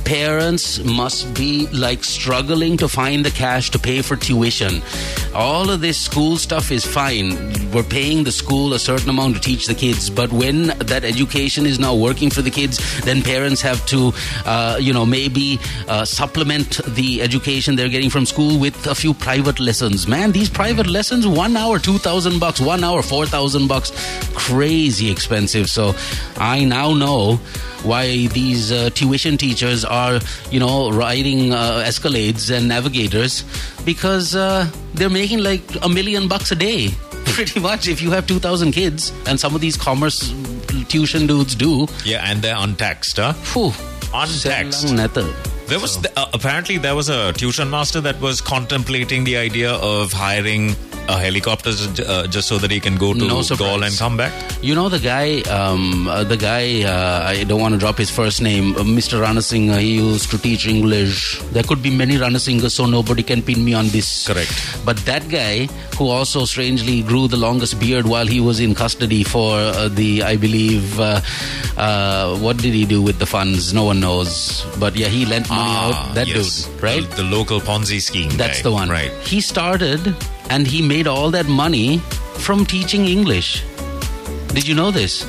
[0.06, 4.82] parents must be like struggling to find the cash to pay for tuition.
[5.34, 7.36] All of this school stuff is fine.
[7.72, 11.66] We're paying the school a certain amount to teach the kids, but when that education
[11.66, 14.12] is now working for the kids, then parents have to,
[14.46, 19.14] uh, you know, maybe uh, supplement the education they're getting from school with a few
[19.14, 20.08] private lessons.
[20.08, 23.92] Man, these private lessons, one hour, two thousand bucks, one hour, four thousand bucks,
[24.34, 25.70] crazy expensive.
[25.70, 25.94] So
[26.38, 27.40] I now know
[27.84, 30.01] why these uh, tuition teachers are,
[30.52, 33.44] you know, riding uh, Escalades and Navigators
[33.86, 36.90] because uh, they're making like a million bucks a day.
[37.38, 40.34] Pretty much, if you have 2,000 kids, and some of these commerce
[40.90, 43.34] tuition dudes do, Yeah, and they're untaxed, huh?
[43.34, 43.72] phew,
[44.14, 44.92] Untaxed.
[45.72, 50.12] There was uh, apparently there was a tuition master that was contemplating the idea of
[50.12, 50.76] hiring
[51.08, 51.72] a helicopter
[52.06, 53.42] uh, just so that he can go to No.
[53.42, 54.34] Galle and come back.
[54.62, 56.84] You know the guy, um, uh, the guy.
[56.84, 59.22] Uh, I don't want to drop his first name, uh, Mr.
[59.22, 59.70] Rana Singh.
[59.80, 61.40] He used to teach English.
[61.52, 64.28] There could be many Rana Singhs, so nobody can pin me on this.
[64.28, 64.52] Correct.
[64.86, 69.24] But that guy, who also strangely grew the longest beard while he was in custody
[69.24, 71.22] for uh, the, I believe, uh,
[71.78, 73.74] uh, what did he do with the funds?
[73.74, 74.66] No one knows.
[74.80, 76.13] But yeah, he lent money out.
[76.15, 76.65] That Ah, yes.
[76.65, 77.10] dude, right?
[77.10, 78.30] The, the local Ponzi scheme.
[78.32, 78.63] That's guy.
[78.63, 78.89] the one.
[78.89, 79.12] Right.
[79.24, 80.15] He started
[80.50, 82.00] and he made all that money
[82.45, 83.63] from teaching English.
[84.54, 85.24] Did you know this?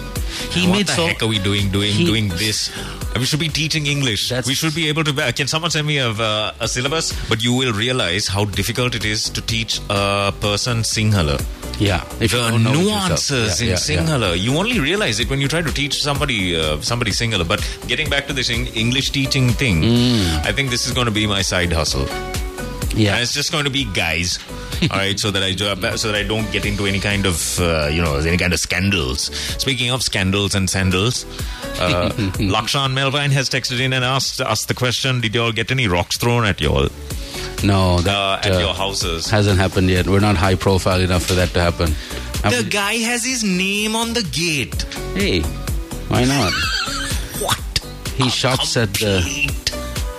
[0.50, 1.70] He what made the so heck are we doing?
[1.70, 2.70] Doing he- doing this?
[3.14, 4.32] We should be teaching English.
[4.46, 5.12] We should be able to.
[5.32, 7.12] Can someone send me a, uh, a syllabus?
[7.28, 11.36] But you will realize how difficult it is to teach a person Sinhala.
[11.78, 12.04] Yeah.
[12.20, 14.08] If you the nuances yourself.
[14.08, 14.34] Yeah, in yeah.
[14.34, 17.46] You only realize it when you try to teach somebody uh, somebody Sinhala.
[17.46, 19.84] But getting back to this English teaching thing,
[20.44, 22.06] I think this is going to be my side hustle.
[22.94, 23.14] Yeah.
[23.14, 24.38] And it's just going to be guys.
[24.90, 25.54] all right, so that I
[25.96, 28.58] so that I don't get into any kind of uh, you know any kind of
[28.60, 29.34] scandals.
[29.58, 31.24] Speaking of scandals and sandals,
[31.80, 35.70] uh, Lakshan Melvine has texted in and asked asked the question: Did you all get
[35.70, 36.88] any rocks thrown at you all
[37.62, 39.28] no, uh, at uh, your houses?
[39.30, 40.06] hasn't happened yet.
[40.06, 41.94] We're not high profile enough for that to happen.
[42.42, 44.82] The guy has his name on the gate.
[45.14, 45.40] hey,
[46.08, 46.52] why not?
[47.42, 47.58] What?
[48.16, 49.20] He shops at the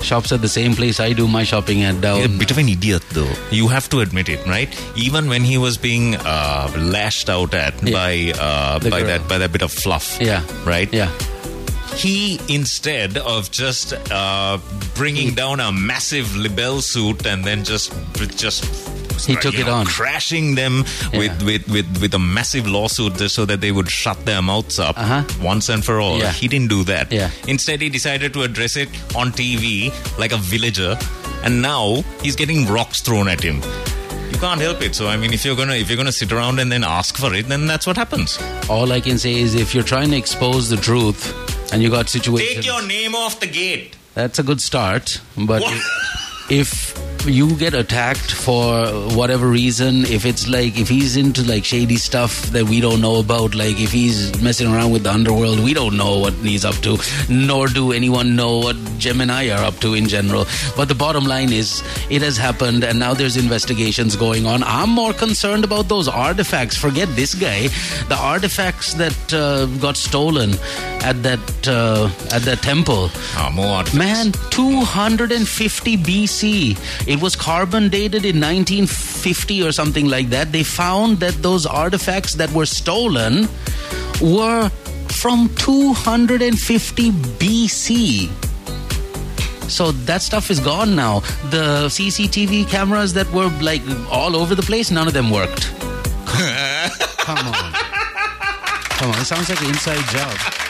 [0.01, 2.17] shops at the same place I do my shopping at down.
[2.17, 3.32] He's a bit of an idiot, though.
[3.51, 4.67] You have to admit it, right?
[4.97, 7.93] Even when he was being uh, lashed out at Yeah.
[7.93, 9.06] by uh, by girl.
[9.08, 10.43] that by that bit of fluff, yeah.
[10.65, 10.91] right?
[10.93, 11.10] Yeah.
[11.95, 14.58] He instead of just uh,
[14.95, 17.93] bringing down a massive libel suit and then just
[18.38, 18.65] just
[19.27, 19.86] He took it know, on.
[19.86, 21.19] crashing them Yeah.
[21.19, 24.97] with, with, with, with a massive lawsuit so that they would shut their mouths up
[24.97, 25.23] Uh-huh.
[25.41, 26.17] once and for all.
[26.17, 26.32] Yeah.
[26.32, 27.12] He didn't do that.
[27.12, 27.29] Yeah.
[27.47, 30.97] Instead, he decided to address it on TV like a villager,
[31.43, 33.62] and now he's getting rocks thrown at him.
[34.32, 34.95] You can't help it.
[34.95, 37.34] So I mean, if you're gonna if you're gonna sit around and then ask for
[37.36, 38.39] it, then that's what happens.
[38.67, 41.21] All I can say is if you're trying to expose the truth
[41.74, 43.98] and you got situations Take your name off the gate.
[44.14, 45.64] That's a good start, but
[46.50, 46.94] if
[47.26, 52.44] you get attacked for whatever reason, if it's like if he's into like shady stuff
[52.48, 55.96] that we don't know about, like if he's messing around with the underworld, we don't
[55.98, 56.98] know what he's up to,
[57.30, 60.46] nor do anyone know what Gemini are up to in general.
[60.76, 64.62] But the bottom line is, it has happened, and now there's investigations going on.
[64.64, 66.76] I'm more concerned about those artifacts.
[66.78, 67.70] Forget this guy.
[68.10, 70.52] The artifacts that uh, got stolen
[71.04, 73.10] at that uh, at that temple.
[73.36, 73.98] Ah, more artifacts.
[73.98, 77.08] Man, 250 BC.
[77.08, 80.52] It was carbon dated in 1950 or something like that.
[80.52, 83.48] They found that those artifacts that were stolen
[84.22, 84.70] were
[85.10, 88.30] from 250 BC.
[89.70, 91.20] So that stuff is gone now.
[91.50, 95.72] The CCTV cameras that were like all over the place, none of them worked.
[97.24, 97.74] Come on.
[98.98, 100.62] Come on, it sounds like an inside job.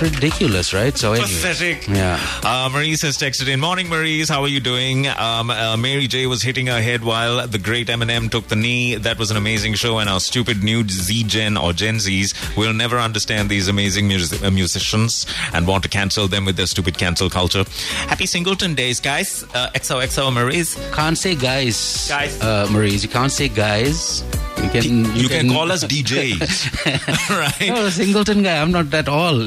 [0.00, 0.96] It's ridiculous, right?
[0.96, 1.88] So anyway, Pathetic.
[1.88, 2.20] Yeah.
[2.44, 3.60] Uh, Maurice has texted in.
[3.60, 4.28] Morning, Maurice.
[4.28, 5.06] How are you doing?
[5.08, 8.94] Um, uh, Mary J was hitting her head while the great Eminem took the knee.
[8.96, 12.72] That was an amazing show, and our stupid new Z Gen or Gen Zs will
[12.72, 16.96] never understand these amazing music- uh, musicians and want to cancel them with their stupid
[16.98, 17.64] cancel culture.
[18.08, 19.44] Happy Singleton Days, guys.
[19.54, 20.76] Uh, XOXO Maurice.
[20.94, 22.40] Can't say guys, Guys.
[22.40, 23.02] uh, Maurice.
[23.02, 24.22] You can't say guys.
[24.62, 25.14] You can.
[25.14, 27.30] You, can, call us DJs,
[27.60, 27.68] right?
[27.68, 28.60] No, singleton guy.
[28.60, 29.38] I'm not at all.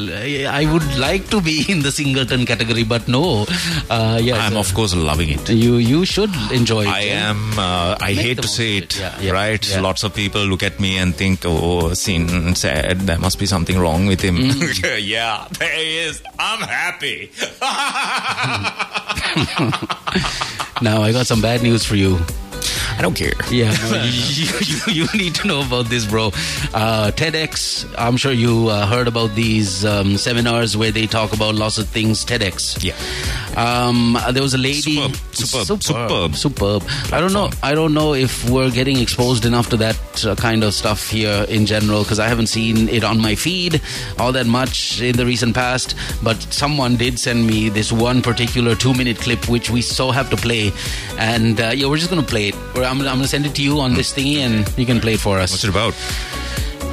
[0.46, 3.46] I, would like to be in the singleton category, but no.
[3.90, 5.50] Uh, yeah, I'm of course loving it.
[5.50, 6.90] You you should enjoy it.
[6.90, 7.30] I yeah?
[7.30, 7.60] am.
[7.60, 9.00] Uh, I Make hate to say it.
[9.00, 9.78] Yeah, yeah, right?
[9.80, 13.02] Lots of people look at me and think, "Oh, seen sad.
[13.02, 15.00] There must be something wrong with him." Mm.
[15.02, 16.22] yeah, there he is.
[16.40, 17.32] I'm happy.
[20.82, 22.20] Now I got some bad news for you.
[22.98, 23.34] I don't care.
[23.50, 26.28] Yeah, no, you, you, you need to know about this, bro.
[26.74, 27.94] Uh, TEDx.
[27.98, 31.88] I'm sure you uh, heard about these um, seminars where they talk about lots of
[31.88, 32.24] things.
[32.26, 32.84] TEDx.
[32.84, 32.96] Yeah.
[33.58, 34.96] Um, there was a lady.
[34.96, 36.84] Superb, superb, superb, superb.
[37.12, 37.50] I don't know.
[37.62, 41.46] I don't know if we're getting exposed enough to that uh, kind of stuff here
[41.50, 43.82] in general because I haven't seen it on my feed
[44.20, 45.96] all that much in the recent past.
[46.24, 50.38] But someone did send me this one particular two-minute clip which we so have to
[50.38, 50.72] play,
[51.18, 52.56] and uh, yeah, we're just gonna play it.
[52.76, 55.20] I'm, I'm gonna send it to you on this thingy, and you can play it
[55.20, 55.52] for us.
[55.52, 55.94] What's it about?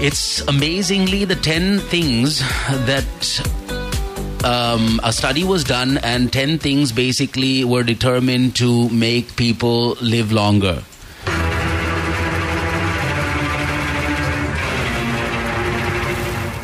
[0.01, 2.39] It's amazingly the 10 things
[2.87, 3.05] that
[4.45, 10.33] um, a study was done, and 10 things basically were determined to make people live
[10.33, 10.83] longer.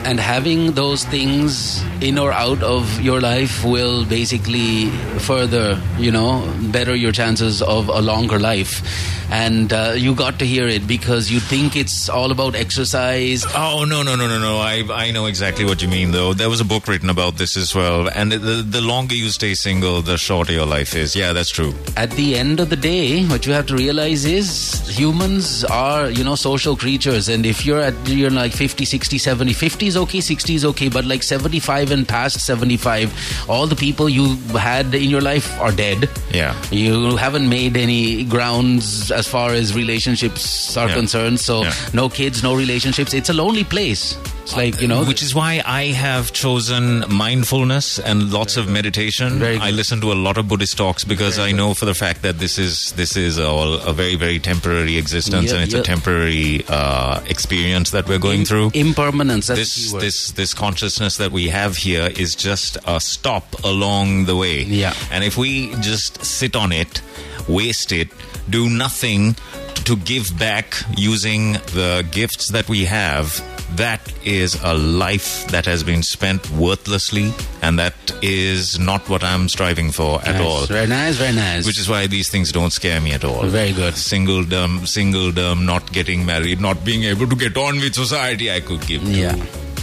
[0.04, 6.46] and having those things in or out of your life will basically further you know
[6.72, 8.82] better your chances of a longer life.
[9.30, 13.44] And uh, you got to hear it because you think it's all about exercise.
[13.54, 14.58] Oh no no no no no.
[14.58, 16.34] I, I know exactly what you mean though.
[16.34, 18.08] There was a book written about this as well.
[18.08, 21.16] And the, the longer you stay single the shorter your life is.
[21.16, 21.74] Yeah that's true.
[21.96, 26.22] At the end of the day what you have to realize is humans are you
[26.22, 27.28] know social creatures.
[27.28, 29.52] And if you're at you're like 50 60 70
[29.96, 34.94] Okay, okay is okay but like 75 and past 75 all the people you had
[34.94, 40.76] in your life are dead yeah you haven't made any grounds as far as relationships
[40.76, 40.94] are yeah.
[40.94, 41.74] concerned so yeah.
[41.92, 45.62] no kids no relationships it's a lonely place it's like, you know, Which is why
[45.64, 49.42] I have chosen mindfulness and lots of meditation.
[49.42, 52.38] I listen to a lot of Buddhist talks because I know for the fact that
[52.38, 55.80] this is this is all a very very temporary existence Yeah, and it's yeah.
[55.80, 58.70] a temporary uh, experience that we're going through.
[58.74, 59.46] impermanence.
[59.46, 64.62] This this this consciousness that we have here is just a stop along the way.
[64.64, 64.92] Yeah.
[65.10, 67.00] And if we just sit on it,
[67.48, 68.08] waste it,
[68.50, 69.36] do nothing
[69.84, 73.40] to give back using the gifts that we have,
[73.76, 79.48] that is a life that has been spent worthlessly, and that is not what I'm
[79.48, 80.40] striving for at Nice.
[80.40, 80.66] all.
[80.66, 81.66] Very nice, very nice.
[81.66, 83.42] Which is why these things don't scare me at all.
[83.46, 83.94] Very good.
[83.94, 88.86] Singledom, singledom, not getting married, not being able to get on with society, I could
[88.86, 89.42] give two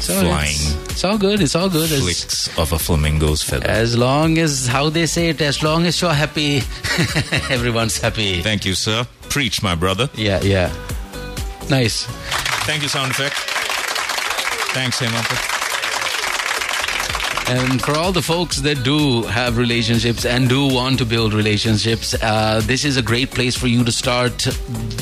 [0.09, 0.19] Yeah.
[0.19, 1.41] So flying It's, it's all good.
[1.41, 1.91] It's all good.
[1.91, 3.67] It's- flicks of a flamingo's feather.
[3.67, 6.57] as long as how they say it, as long as you're happy,
[7.49, 8.41] everyone's happy.
[8.41, 9.05] Thank you, sir.
[9.29, 10.09] Preach, my brother.
[10.15, 10.73] Yeah, yeah.
[11.69, 12.05] Nice.
[12.65, 13.35] Thank you, sound effect.
[14.73, 15.60] Thanks, Hemant.
[17.51, 22.15] And for all the folks that do have relationships and do want to build relationships,
[22.23, 24.41] uh, this is a great place for you to start.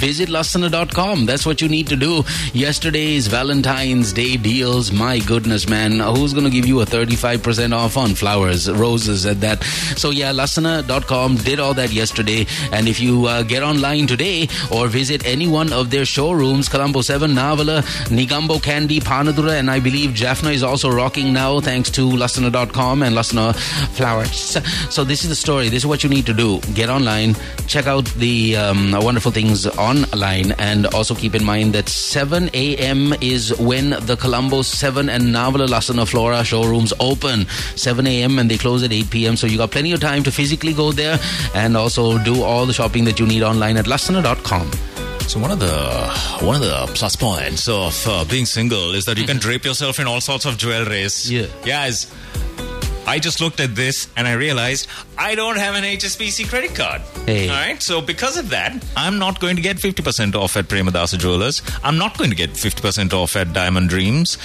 [0.02, 1.28] Visit lassana.com.
[1.28, 2.24] That's what you need to do.
[2.52, 4.92] Yesterday's Valentine's Day deals.
[4.92, 6.00] My goodness, man.
[6.00, 9.64] Who's going to give you a 35% off on flowers, roses, at that?
[9.96, 12.48] So, yeah, lassana.com did all that yesterday.
[12.72, 17.02] And if you uh, get online today or visit any one of their showrooms, Colombo
[17.02, 22.10] 7, Nawala, Negombo Kandy, Panadura, and I believe Jaffna is also rocking now thanks to
[22.40, 23.56] lassana.com and Lassana
[23.96, 24.58] Flowers.
[24.94, 25.70] So this is the story.
[25.70, 26.60] This is what you need to do.
[26.74, 27.36] Get online,
[27.68, 33.14] check out the um, wonderful things online, and also keep in mind that 7 a.m.
[33.22, 37.48] is when the Colombo 7 and Nawala Lassana Flora showrooms open.
[37.76, 38.40] 7 a.m.
[38.40, 39.36] and they close at 8 p.m.
[39.36, 41.20] So you got plenty of time to physically go there
[41.56, 44.72] and also do all the shopping that you need online at lassana.com.
[45.30, 46.10] So one of the
[46.44, 50.00] one of the plus points of uh, being single is that you can drape yourself
[50.00, 51.30] in all sorts of jewelries.
[51.30, 51.46] Yeah.
[51.64, 52.12] Guys,
[53.10, 54.88] I just looked at this and I realized
[55.18, 57.02] I don't have an HSBC credit card.
[57.26, 57.50] Hey.
[57.50, 57.82] All right.
[57.82, 61.64] So because of that, I'm not going to get 50% off at Premadasa Jewelers.
[61.84, 64.38] I'm not going to get 50% off at Diamond Dreams,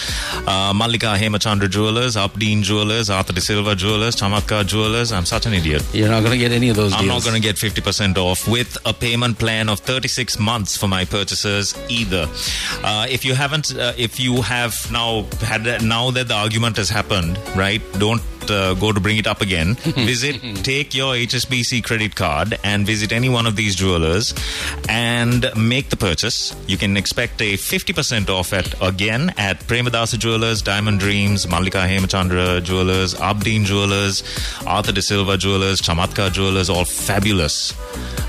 [0.47, 5.13] uh, Mallika Hemachandra Jewelers, Abdeen Jewelers, Arthur De Silva Jewelers, Chamatka Jewelers.
[5.13, 5.85] I'm such an idiot.
[5.93, 7.27] You're not going to get any of those I'm deals.
[7.27, 11.05] not going to get 50% off with a payment plan of 36 months for my
[11.05, 12.27] purchases either.
[12.83, 16.89] Uh, if you haven't, uh, if you have now had, now that the argument has
[16.89, 18.23] happened, right, don't
[18.55, 19.75] uh, go to bring it up again.
[20.11, 24.35] visit, take your HSBC credit card and visit any one of these jewelers
[24.89, 26.55] and make the purchase.
[26.67, 32.63] You can expect a 50% off at, again, at Premadasa Jewelers, Diamond Dreams, Mallika Hemachandra
[32.63, 34.23] Jewelers, Abdeen Jewelers,
[34.67, 37.75] Arthur De Silva Jewelers, Chamatka Jewelers, all fabulous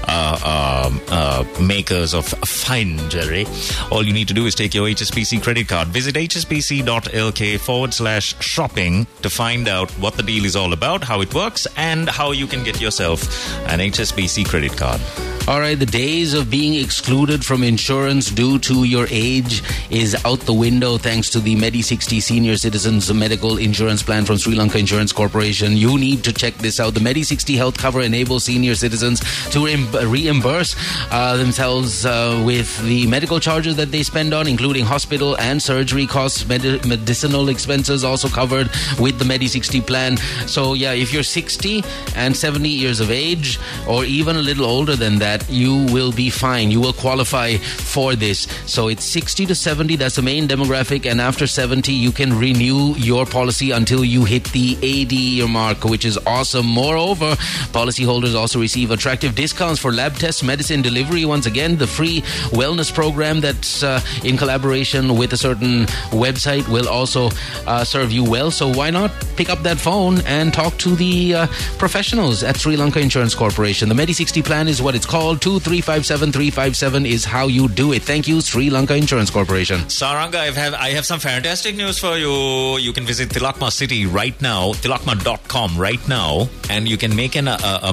[0.07, 3.45] uh, um, uh, makers of fine jewelry.
[3.91, 5.89] All you need to do is take your HSBC credit card.
[5.89, 11.22] Visit hsbc.lk forward slash shopping to find out what the deal is all about, how
[11.22, 13.22] it works, and how you can get yourself
[13.68, 15.01] an HSBC credit card.
[15.47, 19.61] All right, the days of being excluded from insurance due to your age
[19.91, 24.55] is out the window thanks to the Medi60 Senior Citizens Medical Insurance Plan from Sri
[24.55, 25.74] Lanka Insurance Corporation.
[25.74, 26.95] You need to check this out.
[26.95, 29.20] The Medi60 health cover enables senior citizens
[29.51, 30.76] to reim- reimburse
[31.11, 36.07] uh, themselves uh, with the medical charges that they spend on, including hospital and surgery
[36.07, 38.68] costs, medi- medicinal expenses also covered
[38.99, 40.05] with the Medi60 plan.
[40.47, 41.84] So, yeah, if you're 60
[42.16, 46.30] and 70 years of age, or even a little older than that, you will be
[46.30, 46.72] fine.
[46.72, 48.47] You will qualify for this.
[48.66, 51.06] So it's 60 to 70, that's the main demographic.
[51.06, 55.84] And after 70, you can renew your policy until you hit the 80 year mark,
[55.84, 56.66] which is awesome.
[56.66, 57.36] Moreover,
[57.72, 61.26] policyholders also receive attractive discounts for lab tests, medicine delivery.
[61.26, 66.88] Once again, the free wellness program that's uh, in collaboration with a certain website will
[66.88, 67.30] also
[67.68, 68.51] uh, serve you well.
[68.51, 72.75] So why not pick up that phone and talk to the uh, professionals at Sri
[72.75, 73.88] Lanka Insurance Corporation?
[73.88, 75.41] The Medi60 plan is what it's called.
[75.41, 78.01] 2357357 is how you do it.
[78.01, 79.81] Thank you, Sri Lanka Insurance Corporation.
[79.81, 82.77] Saranga, I have, I have some fantastic news for you.
[82.79, 87.45] You can visit Tilakma City right now, tilakma.com right now, and you can make an,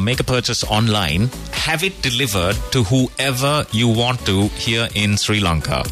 [0.02, 5.40] make a purchase online, have it delivered to whoever you want to here in Sri
[5.40, 5.82] Lanka.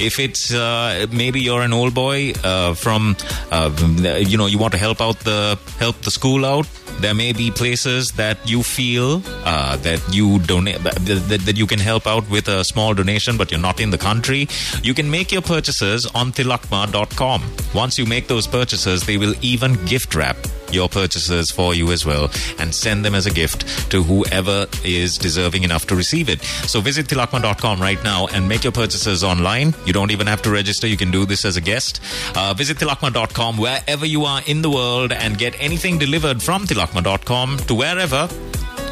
[0.00, 3.16] If it's uh, maybe you're an old boy uh, from,
[3.50, 3.70] uh,
[4.18, 5.45] you know, you want to help out the
[5.78, 6.66] help the school out.
[7.00, 10.96] There may be places that you feel uh, that you donate that,
[11.28, 13.98] that, that you can help out with a small donation, but you're not in the
[13.98, 14.48] country.
[14.82, 17.42] You can make your purchases on tilakma.com.
[17.74, 20.36] Once you make those purchases, they will even gift wrap
[20.72, 25.18] your purchases for you as well and send them as a gift to whoever is
[25.18, 26.42] deserving enough to receive it.
[26.42, 29.74] So visit tilakma.com right now and make your purchases online.
[29.84, 30.86] You don't even have to register.
[30.86, 32.00] You can do this as a guest.
[32.34, 37.58] Uh, visit tilakma.com wherever you are in the world and get anything delivered from tilakma.com
[37.58, 38.28] to wherever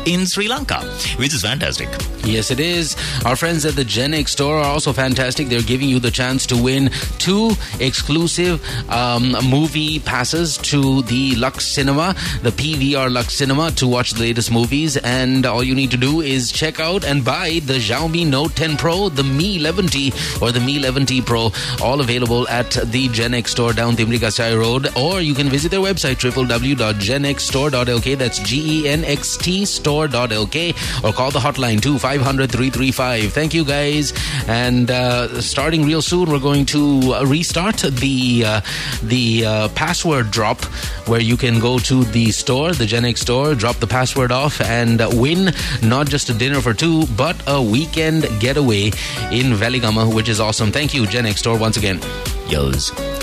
[0.07, 0.81] in Sri Lanka,
[1.19, 1.89] which is fantastic.
[2.25, 2.97] Yes, it is.
[3.25, 5.49] Our friends at the Genex store are also fantastic.
[5.49, 11.67] They're giving you the chance to win two exclusive um, movie passes to the Lux
[11.67, 14.97] Cinema, the PVR Lux Cinema, to watch the latest movies.
[14.97, 18.77] And all you need to do is check out and buy the Xiaomi Note 10
[18.77, 21.51] Pro, the Mi 11T, or the Mi 11T Pro,
[21.83, 24.89] all available at the Genex store down Thimbirigasyaya Road.
[24.97, 28.19] Or you can visit their website, www.genxstore.lk.
[28.19, 29.65] That's G E N X T
[29.95, 31.05] store.lk.
[31.05, 33.33] Or call the hotline too, 500 335.
[33.33, 34.13] Thank you guys.
[34.49, 38.61] And uh, starting real soon, we're going to uh, restart the uh,
[39.03, 40.65] the uh, password drop
[41.07, 45.01] where you can go to the store, the Genex store, drop the password off, and
[45.21, 48.87] win not just a dinner for two, but a weekend getaway
[49.31, 50.73] in Weligama, which is awesome.
[50.73, 52.01] Thank you, Genex store, once again.
[52.49, 53.14] Yos.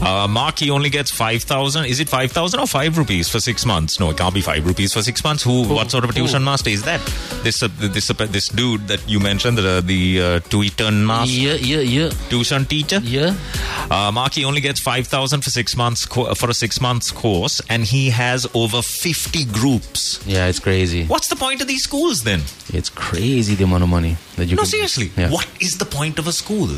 [0.00, 1.84] Uh, Mark, he only gets 5,000.
[1.86, 3.98] Is it 5,000 or 5 rupees for 6 months?
[3.98, 5.42] No, it can't be 5 rupees for 6 months.
[5.42, 7.00] Who, what sort of a tuition master is that?
[7.42, 11.54] This uh, this uh, this dude that you mentioned, the, the uh, tuition master, Yeah,
[11.54, 12.10] yeah, yeah.
[12.30, 13.00] tuition teacher?
[13.02, 13.34] Yeah.
[13.90, 17.60] Uh, Mark, he only gets 5,000 for 6 months co- for a 6 months course
[17.68, 20.20] and he has over 50 groups.
[20.26, 21.06] Yeah, it's crazy.
[21.06, 22.42] What's the point of these schools then?
[22.72, 25.10] It's crazy the amount of money that you No, seriously.
[25.16, 25.30] Yeah.
[25.30, 26.68] What is the point of a school?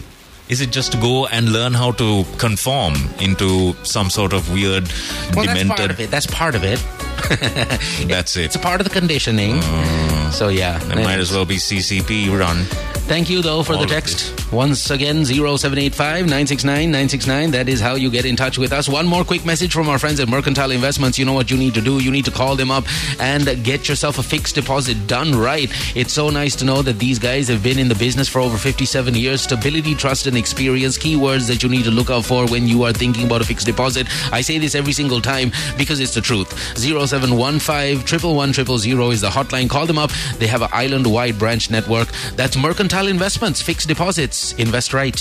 [0.50, 4.88] Is it just to go and learn how to conform into some sort of weird,
[5.34, 5.90] Well, that's part demented?
[5.92, 6.10] of it.
[6.10, 6.82] That's part of it.
[8.06, 8.46] That's it.
[8.46, 9.60] It's a part of the conditioning.
[9.62, 10.30] Oh.
[10.32, 12.64] So yeah, It might as well be CCP run.
[13.10, 14.52] Thank you, though, for All the text.
[14.52, 17.50] Once again, 0785 969 969.
[17.50, 18.88] That is how you get in touch with us.
[18.88, 21.18] One more quick message from our friends at Mercantile Investments.
[21.18, 21.98] You know what you need to do?
[21.98, 22.84] You need to call them up
[23.20, 25.68] and get yourself a fixed deposit done right.
[25.96, 28.56] It's so nice to know that these guys have been in the business for over
[28.56, 29.40] 57 years.
[29.40, 30.96] Stability, trust, and experience.
[30.96, 33.66] Keywords that you need to look out for when you are thinking about a fixed
[33.66, 34.06] deposit.
[34.32, 36.78] I say this every single time because it's the truth.
[37.10, 37.98] 0715
[38.36, 39.68] 111 is the hotline.
[39.68, 40.10] Call them up.
[40.38, 42.08] They have an island wide branch network.
[42.36, 43.60] That's Mercantile Investments.
[43.60, 44.52] Fixed deposits.
[44.54, 45.18] Invest right.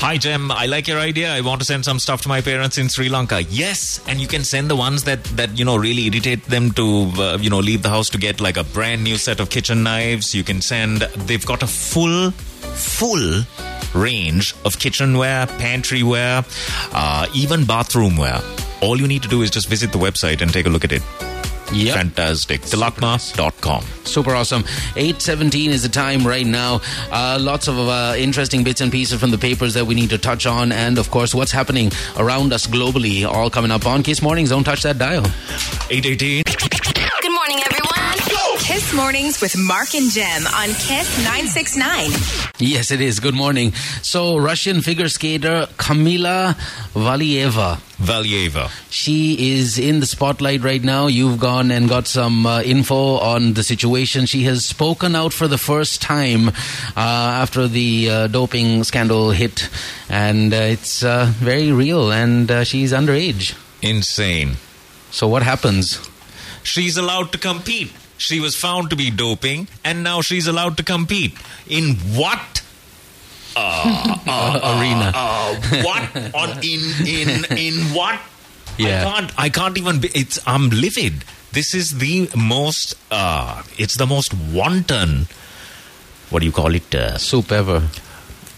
[0.00, 0.50] Hi, Jem.
[0.50, 1.32] I like your idea.
[1.32, 3.42] I want to send some stuff to my parents in Sri Lanka.
[3.44, 7.10] Yes, and you can send the ones that that you know really irritate them to
[7.16, 9.82] uh, you know leave the house to get like a brand new set of kitchen
[9.82, 10.34] knives.
[10.34, 11.02] You can send.
[11.26, 13.44] They've got a full, full
[13.94, 16.44] range of kitchenware, pantry-ware,
[16.92, 18.40] uh, even bathroom-ware.
[18.80, 20.92] All you need to do is just visit the website and take a look at
[20.92, 21.02] it.
[21.72, 21.94] Yep.
[21.94, 22.60] Fantastic.
[22.62, 23.82] Tilakma.com.
[24.04, 24.62] Super awesome.
[24.94, 26.80] 8.17 is the time right now.
[27.10, 30.18] Uh, lots of uh, interesting bits and pieces from the papers that we need to
[30.18, 30.70] touch on.
[30.70, 33.26] And, of course, what's happening around us globally.
[33.26, 34.50] All coming up on Kiss Mornings.
[34.50, 35.24] Don't touch that dial.
[35.90, 37.01] 818.
[37.20, 38.58] Good morning, everyone.
[38.58, 42.10] Kiss Mornings with Mark and Jem on Kiss 969.
[42.58, 43.20] Yes, it is.
[43.20, 43.72] Good morning.
[44.02, 46.54] So, Russian figure skater Kamila
[46.94, 47.76] Valieva.
[47.98, 48.70] Valieva.
[48.90, 51.06] She is in the spotlight right now.
[51.06, 54.26] You've gone and got some uh, info on the situation.
[54.26, 56.52] She has spoken out for the first time uh,
[56.96, 59.68] after the uh, doping scandal hit,
[60.08, 62.10] and uh, it's uh, very real.
[62.10, 63.56] And uh, she's underage.
[63.82, 64.56] Insane.
[65.10, 66.00] So what happens?
[66.62, 67.92] She's allowed to compete.
[68.18, 71.34] She was found to be doping, and now she's allowed to compete.
[71.68, 72.62] In what?
[73.56, 75.12] Arena.
[75.14, 78.20] Uh, what on in in in what?
[78.78, 79.06] Yeah.
[79.06, 79.32] I can't.
[79.38, 80.00] I can't even.
[80.00, 80.38] Be, it's.
[80.46, 81.24] I'm livid.
[81.52, 82.94] This is the most.
[83.10, 85.26] Uh, it's the most wanton.
[86.30, 86.94] What do you call it?
[86.94, 87.86] Uh, Soup ever.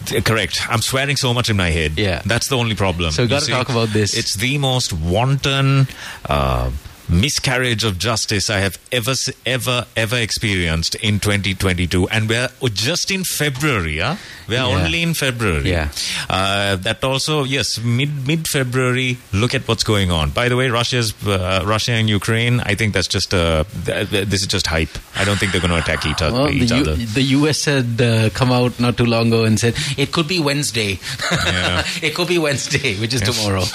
[0.06, 0.60] th- correct.
[0.70, 1.98] I'm swearing so much in my head.
[1.98, 2.22] Yeah.
[2.24, 3.10] That's the only problem.
[3.10, 4.16] So we You gotta talk about this.
[4.16, 5.88] It's the most wanton.
[6.24, 6.70] Uh,
[7.08, 9.14] miscarriage of justice I have ever
[9.46, 14.16] ever ever experienced in 2022 and we're just in February yeah
[14.48, 14.66] we're Yeah.
[14.66, 15.88] only in February Yeah.
[16.30, 20.68] uh, that also yes mid mid February look at what's going on by the way
[20.70, 24.66] Russia's uh, Russia and Ukraine I think that's just uh, th- th- this is just
[24.66, 26.94] hype I don't think they're going to attack each, other Well, each the, U- other
[26.96, 30.40] the US had uh, come out not too long ago and said it could be
[30.40, 30.98] Wednesday.
[31.30, 31.84] Yeah.
[32.02, 33.64] it could be Wednesday, which is tomorrow.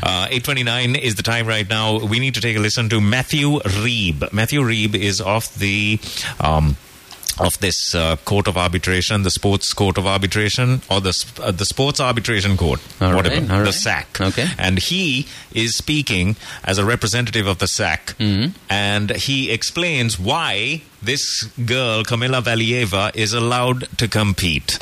[0.00, 1.98] Uh, 829 is the time right now.
[2.12, 3.48] We need to take a listen to Matthew
[3.84, 4.32] Reeb.
[4.32, 5.98] Matthew Reeb is of the.
[6.40, 6.76] Um,
[7.40, 11.64] of this uh, court of arbitration, the sports court of arbitration, or the uh, the
[11.64, 13.74] sports arbitration court, All whatever, right, all the right.
[13.74, 14.20] SAC.
[14.20, 14.46] Okay.
[14.58, 18.56] and he is speaking as a representative of the SAC, Mm-hmm.
[18.68, 24.72] and he explains why this girl Kamila Valieva is allowed to compete.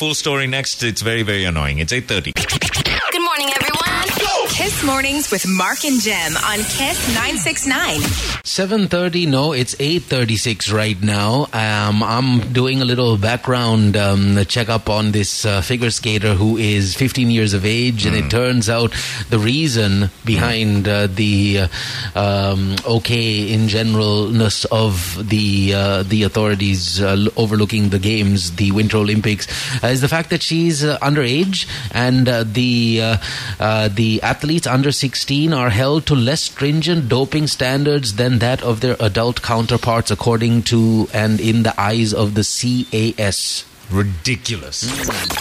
[0.00, 0.82] Full story next.
[0.82, 1.78] It's very very annoying.
[1.78, 2.32] It's 8:30.
[2.32, 4.37] Good morning, everyone.
[4.58, 8.00] Kiss Mornings with Mark and Jem on Kiss 969.
[8.48, 15.12] 7.30 no it's 8.36 right now um, i'm doing a little background um, checkup on
[15.12, 18.92] this uh, figure skater who is 15 years of age and it turns out
[19.28, 21.68] the reason behind uh, the
[22.14, 28.72] uh, um, okay in generalness of the uh, the authorities uh, overlooking the games the
[28.72, 29.46] winter olympics
[29.84, 33.16] uh, is the fact that she's uh, underage and uh, the uh,
[33.60, 38.80] uh, the athletes under 16 are held to less stringent doping standards than that of
[38.80, 44.80] their adult counterparts according to and in the eyes of the CAS Ridiculous.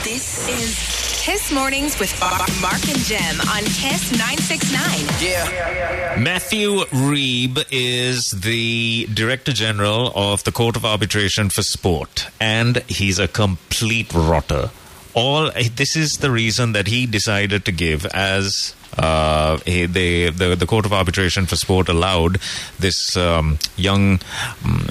[0.04, 4.76] This is Kiss Mornings with Mark and Jem on Kiss 969.
[5.22, 6.20] Yeah.
[6.20, 13.20] Matthew Reeb is the Director General of the Court of Arbitration for Sport, and he's
[13.20, 14.70] a complete rotter.
[15.14, 18.74] All this is the reason that he decided to give as.
[18.98, 22.40] Uh, they, the the Court of Arbitration for Sport allowed
[22.80, 24.20] this um, young,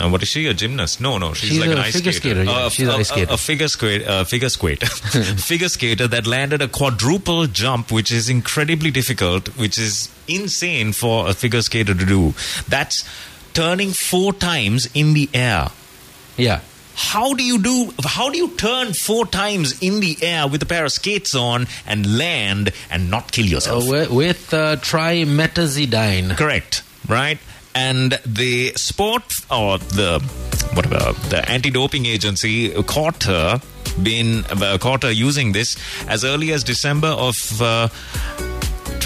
[0.01, 0.47] um, what is she?
[0.47, 1.01] A gymnast?
[1.01, 2.13] No, no, she's, She's like a an ice skater.
[2.13, 3.31] skater, yeah, Uh, she's an a, ice skater.
[3.31, 4.87] A, a figure skate, uh, figure skate,
[5.39, 11.29] figure skater that landed a quadruple jump, which is incredibly difficult, which is insane for
[11.29, 12.35] a figure skater to do.
[12.69, 13.03] That's
[13.55, 15.71] turning four times in the air.
[16.37, 16.61] yeah
[16.97, 17.93] How do you do?
[18.05, 21.67] How do you turn four times in the air with a pair of skates on
[21.87, 23.87] and land and not kill uh, yourself?
[23.87, 27.39] with, with uh, trimetazidine Correct, right?
[27.75, 30.21] And the sport or the
[30.73, 33.61] whatever the anti-doping agency caught her
[34.03, 35.77] been uh, caught her using this
[36.09, 37.35] as early as December of.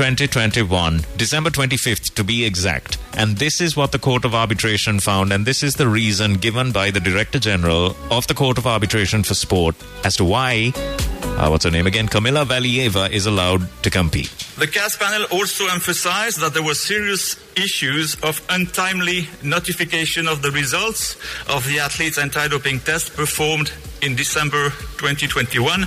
[0.01, 2.96] Uh, 2021, December 25th to be exact.
[3.18, 6.72] And this is what the Court of Arbitration found, and this is the reason given
[6.72, 11.48] by the Director General of the Court of Arbitration for Sport as to why, uh,
[11.48, 14.30] what's her name again, Kamila Valieva is allowed to compete.
[14.57, 20.51] The CAS panel also emphasized that there were serious issues of untimely notification of the
[20.51, 23.70] results of the athletes' anti-doping test performed
[24.01, 25.86] in December 2021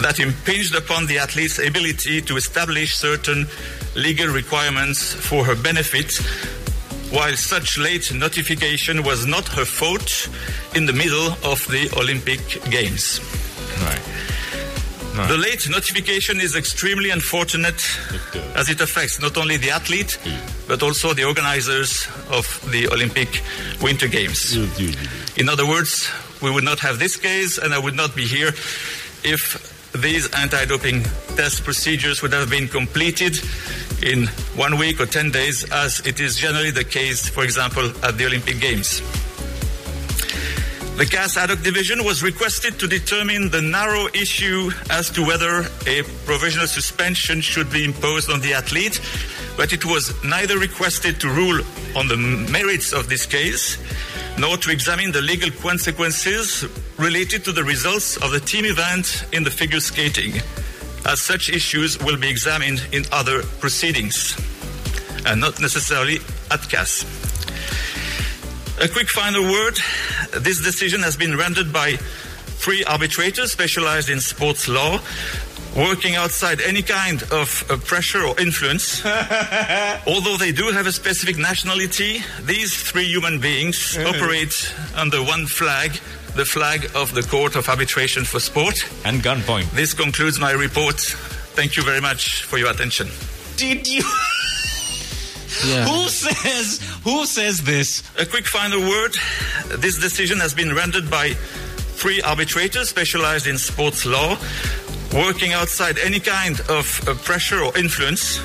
[0.00, 3.46] that impinged upon the athlete's ability to establish certain
[3.94, 6.16] legal requirements for her benefit,
[7.12, 10.28] while such late notification was not her fault
[10.74, 12.40] in the middle of the Olympic
[12.70, 13.20] Games.
[13.82, 14.00] Right.
[15.28, 17.84] The late notification is extremely unfortunate
[18.54, 20.18] as it affects not only the athlete
[20.66, 23.42] but also the organizers of the Olympic
[23.82, 24.56] Winter Games.
[25.36, 26.08] In other words,
[26.40, 28.54] we would not have this case and I would not be here
[29.24, 31.02] if these anti-doping
[31.36, 33.38] test procedures would have been completed
[34.02, 34.26] in
[34.56, 38.26] one week or 10 days as it is generally the case, for example, at the
[38.26, 39.02] Olympic Games.
[41.00, 45.64] The CAS ad hoc division was requested to determine the narrow issue as to whether
[45.86, 49.00] a provisional suspension should be imposed on the athlete,
[49.56, 51.58] but it was neither requested to rule
[51.96, 53.78] on the merits of this case
[54.36, 56.66] nor to examine the legal consequences
[56.98, 60.34] related to the results of the team event in the figure skating,
[61.06, 64.36] as such issues will be examined in other proceedings
[65.24, 66.18] and not necessarily
[66.50, 67.29] at CAS.
[68.80, 69.78] A quick final word.
[70.40, 74.98] This decision has been rendered by three arbitrators specialized in sports law,
[75.76, 79.04] working outside any kind of uh, pressure or influence.
[80.06, 85.92] Although they do have a specific nationality, these three human beings operate under one flag,
[86.34, 88.76] the flag of the Court of Arbitration for Sport.
[89.04, 89.70] And gunpoint.
[89.72, 91.00] This concludes my report.
[91.52, 93.08] Thank you very much for your attention.
[93.56, 94.04] Did you?
[95.66, 95.86] Yeah.
[95.86, 96.80] Who says?
[97.04, 98.02] Who says this?
[98.18, 99.14] A quick final word.
[99.78, 101.34] This decision has been rendered by
[102.00, 104.36] three arbitrators specialized in sports law,
[105.12, 108.40] working outside any kind of uh, pressure or influence.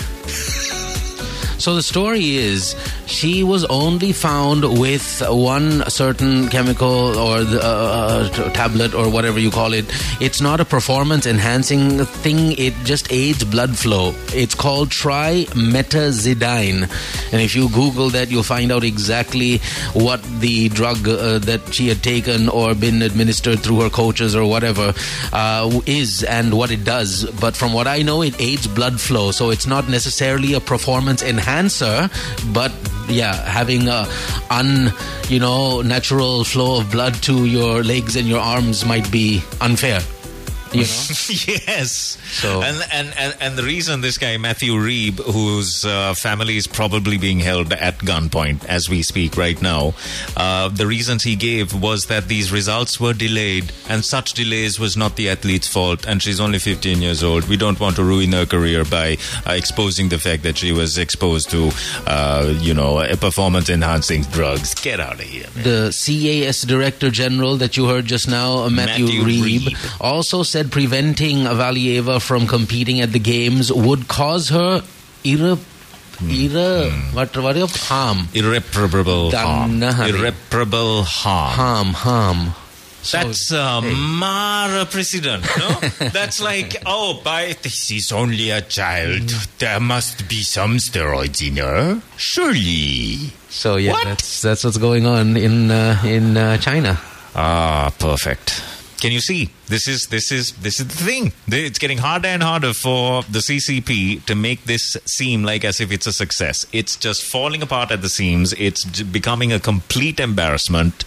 [1.58, 2.76] So the story is
[3.08, 9.40] she was only found with one certain chemical or the, uh, uh, tablet or whatever
[9.40, 9.86] you call it.
[10.22, 14.14] It's not a performance enhancing thing, it just aids blood flow.
[14.34, 16.84] It's called trimetazidine.
[17.32, 19.58] And if you Google that, you'll find out exactly
[19.94, 24.48] what the drug uh, that she had taken or been administered through her coaches or
[24.48, 24.94] whatever
[25.34, 27.26] uh, is and what it does.
[27.40, 29.32] But from what I know, it aids blood flow.
[29.32, 32.10] So it's not necessarily a performance enhancer,
[32.54, 32.72] but
[33.10, 34.08] yeah, having a
[34.50, 34.92] un,
[35.30, 40.02] you know, natural flow of blood to your legs and your arms might be unfair.
[40.76, 41.64] You know?
[41.68, 42.18] yes.
[42.32, 46.68] So- and, and and and the reason this guy Matthew Reeb, whose uh, family is
[46.68, 49.94] probably being held at gunpoint as we speak right now,
[50.38, 54.96] uh, the reasons he gave was that these results were delayed, and such delays was
[54.98, 57.48] not the athlete's fault, and she's only 15 years old.
[57.48, 59.18] We don't want to ruin her career by
[59.48, 61.72] uh, exposing the fact that she was exposed to,
[62.08, 64.74] uh, you know, performance enhancing drugs.
[64.76, 65.48] Get out of here.
[65.56, 65.64] Man.
[65.64, 69.98] The CAS Director General that you heard just now, uh, Matthew, Matthew Reeb, Reeb.
[70.02, 74.82] also said preventing Valieva from competing at the games would cause her
[75.24, 75.58] irre,
[76.20, 77.82] irre, what, what is it?
[77.82, 79.82] harm, Irreparable harm.
[79.84, 81.54] Irreparable harm.
[81.54, 82.54] harm, harm.
[83.12, 83.94] That's uh, hey.
[83.94, 85.70] Mara precedent, no?
[86.10, 89.30] That's like, oh, but this is only a child.
[89.60, 92.02] There must be some steroids in her.
[92.18, 93.30] Surely.
[93.50, 94.06] So yeah, What?
[94.06, 97.00] that's that's what's going on in uh, in uh, China.
[97.36, 98.64] Ah, perfect.
[99.06, 99.52] Can you see?
[99.68, 101.32] This is this is this is the thing.
[101.48, 105.92] It's getting harder and harder for the CCP to make this seem like as if
[105.92, 106.66] it's a success.
[106.72, 108.54] It's just falling apart at the seams.
[108.54, 111.04] It's becoming a complete embarrassment.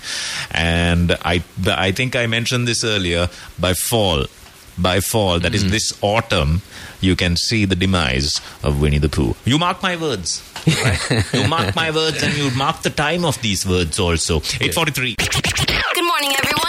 [0.53, 3.31] And I I think I mentioned this earlier.
[3.59, 4.27] By fall,
[4.79, 5.73] by fall, that is mm-hmm.
[5.73, 6.63] this autumn,
[7.01, 9.35] you can see the demise of Winnie the Pooh.
[9.45, 10.41] You mark my words.
[10.69, 11.35] right?
[11.35, 14.37] you mark my words, and you mark the time of these words also.
[14.61, 15.17] Eight forty-three.
[15.19, 16.68] Good morning, everyone.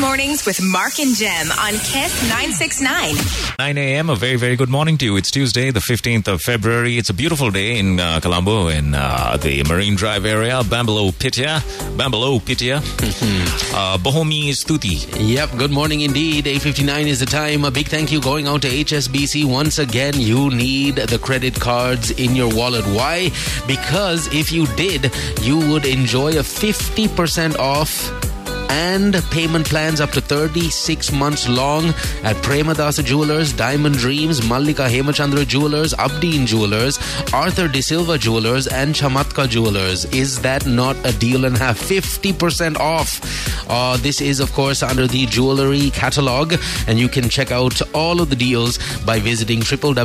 [0.00, 3.14] Kiss Mornings with Mark and Jem on Kiss 969.
[3.58, 4.08] 9 a.m.
[4.08, 5.16] A very, very good morning to you.
[5.16, 6.96] It's Tuesday, the 15th of February.
[6.96, 11.60] It's a beautiful day in uh, Colombo, in uh, the Marine Drive area, Bambalapitiya,
[11.98, 12.76] Bambalo Pitya,
[13.74, 15.06] uh, Bohomi Stuti.
[15.18, 16.46] Yep, good morning indeed.
[16.46, 17.66] 8.59 is the time.
[17.66, 19.44] A big thank you going out to HSBC.
[19.44, 22.86] Once again, you need the credit cards in your wallet.
[22.86, 23.30] Why?
[23.66, 28.29] Because if you did, you would enjoy a 50% off
[28.70, 31.88] and payment plans up to 36 months long
[32.22, 36.98] at Premadasa Jewelers, Diamond Dreams, Mallika Hemachandra Jewelers, Abdeen Jewelers,
[37.34, 40.04] Arthur De Silva Jewelers, and Chamatka Jewelers.
[40.14, 41.78] Is that not a deal and half?
[41.80, 43.20] 50% off.
[43.68, 46.54] Uh, this is, of course, under the jewelry catalog,
[46.86, 50.04] and you can check out all of the deals by visiting www.hsbc.lk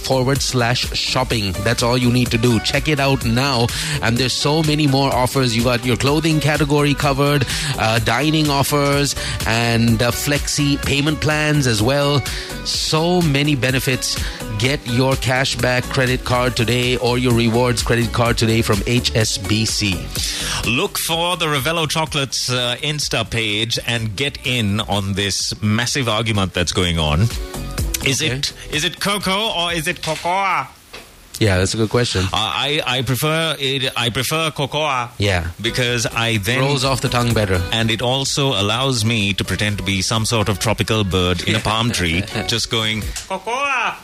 [0.00, 1.52] forward slash shopping.
[1.64, 2.58] That's all you need to do.
[2.60, 3.66] Check it out now.
[4.02, 5.56] And there's so many more offers.
[5.56, 7.46] You got your clothing category covered,
[7.78, 9.14] uh, dining offers,
[9.46, 12.20] and uh, flexi payment plans as well.
[12.64, 14.16] So many benefits.
[14.58, 19.94] Get your cashback credit card today or your rewards credit card today from HSBC.
[20.66, 26.54] Look for the Revello Chocolates uh, Insta page and get in on this massive argument
[26.54, 27.22] that's going on.
[28.06, 28.36] Is Okay.
[28.36, 30.66] it is it cocoa or is it cocoa?
[31.38, 32.22] Yeah, that's a good question.
[32.24, 33.92] Uh, I I prefer it.
[33.96, 35.10] I prefer cocoa.
[35.18, 35.48] Yeah.
[35.60, 37.60] because I then Rolls off the tongue better.
[37.72, 41.54] and it also allows me to pretend to be some sort of tropical bird in
[41.54, 43.94] a palm tree, just going cocoa,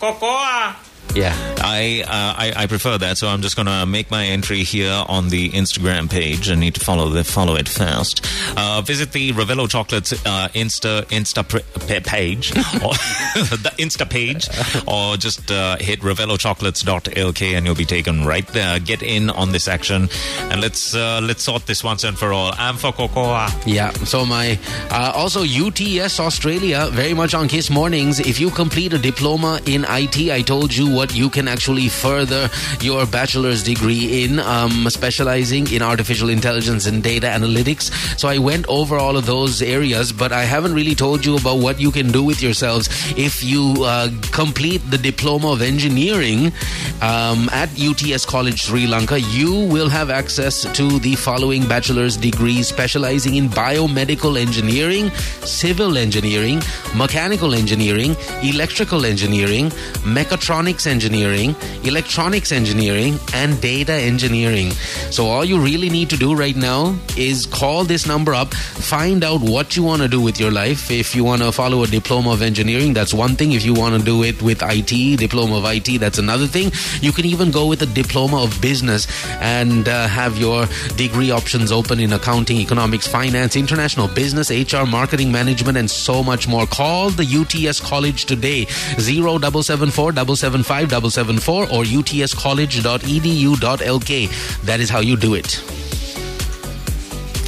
[0.00, 0.74] cocoa.
[1.14, 1.34] Yeah.
[1.60, 5.28] I, uh, I I prefer that, so I'm just gonna make my entry here on
[5.28, 6.50] the Instagram page.
[6.50, 8.24] I need to follow the follow it first.
[8.56, 12.92] Uh, visit the Revello Chocolates uh, Insta Insta pr- pa- page, or
[13.64, 14.48] the Insta page,
[14.86, 18.78] or just uh, hit revellochocolates.lk and you'll be taken right there.
[18.78, 20.08] Get in on this action,
[20.50, 22.52] and let's uh, let's sort this once and for all.
[22.56, 23.46] I'm for cocoa.
[23.66, 23.90] Yeah.
[24.04, 24.58] So my
[24.90, 28.20] uh, also UTS Australia very much on Kiss Mornings.
[28.20, 32.50] If you complete a diploma in IT, I told you what you can actually further
[32.80, 37.84] your bachelor's degree in, um, specializing in artificial intelligence and data analytics.
[38.18, 41.58] So I went over all of those areas, but I haven't really told you about
[41.58, 46.52] what you can do with yourselves if you uh, complete the diploma of engineering
[47.00, 49.20] um, at UTS College Sri Lanka.
[49.20, 55.10] You will have access to the following bachelor's degrees specializing in biomedical engineering,
[55.46, 56.60] civil engineering,
[56.96, 59.70] mechanical engineering, electrical engineering,
[60.02, 64.70] mechatronics engineering, electronics engineering, and data engineering.
[65.10, 69.22] So all you really need to do right now is call this number up, find
[69.24, 70.90] out what you want to do with your life.
[70.90, 73.52] If you want to follow a diploma of engineering, that's one thing.
[73.52, 76.72] If you want to do it with IT, diploma of IT, that's another thing.
[77.00, 79.06] You can even go with a diploma of business
[79.40, 80.66] and uh, have your
[80.96, 86.48] degree options open in accounting, economics, finance, international business, HR, marketing management, and so much
[86.48, 86.66] more.
[86.66, 94.64] Call the UTS College today, 0774 775 774 or utscollege.edu.lk.
[94.66, 95.60] That is how you do it.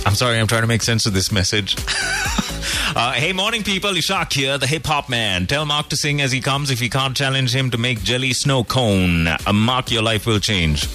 [0.06, 1.76] I'm sorry, I'm trying to make sense of this message.
[2.96, 5.46] uh, hey, morning people, Ishak here, the hip hop man.
[5.46, 8.32] Tell Mark to sing as he comes if you can't challenge him to make jelly
[8.32, 9.28] snow cone.
[9.28, 10.86] Uh, Mark, your life will change.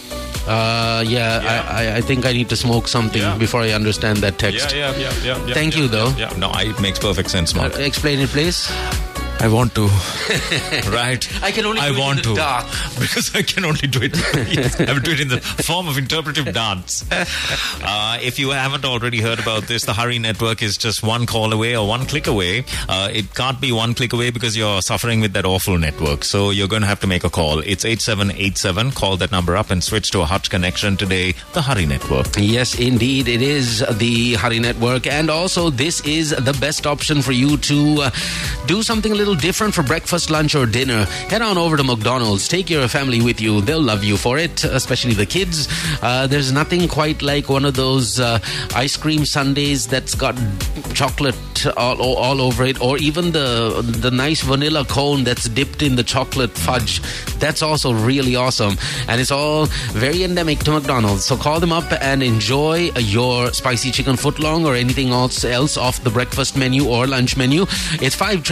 [0.47, 3.37] Uh, yeah, I, I, I think I need to smoke something Yeah.
[3.37, 4.73] before I understand that text.
[4.75, 5.53] yeah, yeah, yeah.
[5.53, 6.09] Thank you, though.
[6.17, 7.77] Yeah, no, I, it makes perfect sense, Uh, Mark.
[7.79, 8.69] explain it, please.
[9.37, 9.85] I want to.
[10.89, 11.43] right?
[11.43, 12.35] I can only I do it in want the to.
[12.35, 12.65] dark.
[12.99, 14.15] Because I can only do it.
[14.89, 17.05] I will do it in the form of interpretive dance.
[17.11, 21.51] Uh, if you haven't already heard about this, the Hurry Network is just one call
[21.53, 22.63] away or one click away.
[22.89, 26.23] Uh, it can't be one click away because you're suffering with that awful network.
[26.23, 27.59] So you're going to have to make a call.
[27.59, 28.91] It's 8787.
[28.93, 31.33] Call that number up and switch to a hot connection today.
[31.53, 32.27] The Hurry Network.
[32.37, 37.33] Yes, indeed, it is the Hari Network, and also this is the best option for
[37.33, 38.09] you to uh,
[38.65, 41.05] do something a little different for breakfast, lunch, or dinner.
[41.05, 42.47] Head on over to McDonald's.
[42.47, 45.67] Take your family with you; they'll love you for it, especially the kids.
[46.03, 48.37] Uh, there's nothing quite like one of those uh,
[48.75, 50.35] ice cream sundaes that's got
[50.93, 51.35] chocolate
[51.77, 56.03] all, all over it, or even the the nice vanilla cone that's dipped in the
[56.03, 57.01] chocolate fudge.
[57.39, 61.25] That's also really awesome, and it's all very endemic to McDonald's.
[61.25, 66.03] So call them up and enjoy your spicy chicken footlong or anything else else off
[66.03, 67.65] the breakfast menu or lunch menu.
[68.01, 68.43] It's five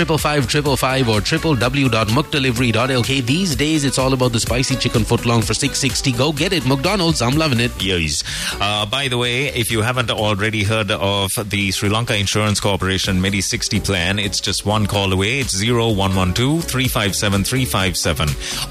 [0.63, 3.25] triple five triple five or triple w.mcdelivery.lk.
[3.25, 6.13] These days, it's all about the spicy chicken footlong for six sixty.
[6.13, 7.21] Go get it, McDonald's.
[7.21, 7.71] I'm loving it.
[7.83, 8.23] Yes.
[8.61, 13.19] Uh, by the way, if you haven't already heard of the Sri Lanka Insurance Corporation
[13.21, 15.39] Medi 60 plan, it's just one call away.
[15.39, 18.29] It's 0112 357 357.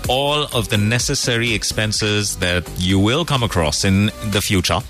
[0.08, 4.80] All of the necessary expenses that you will come across in the future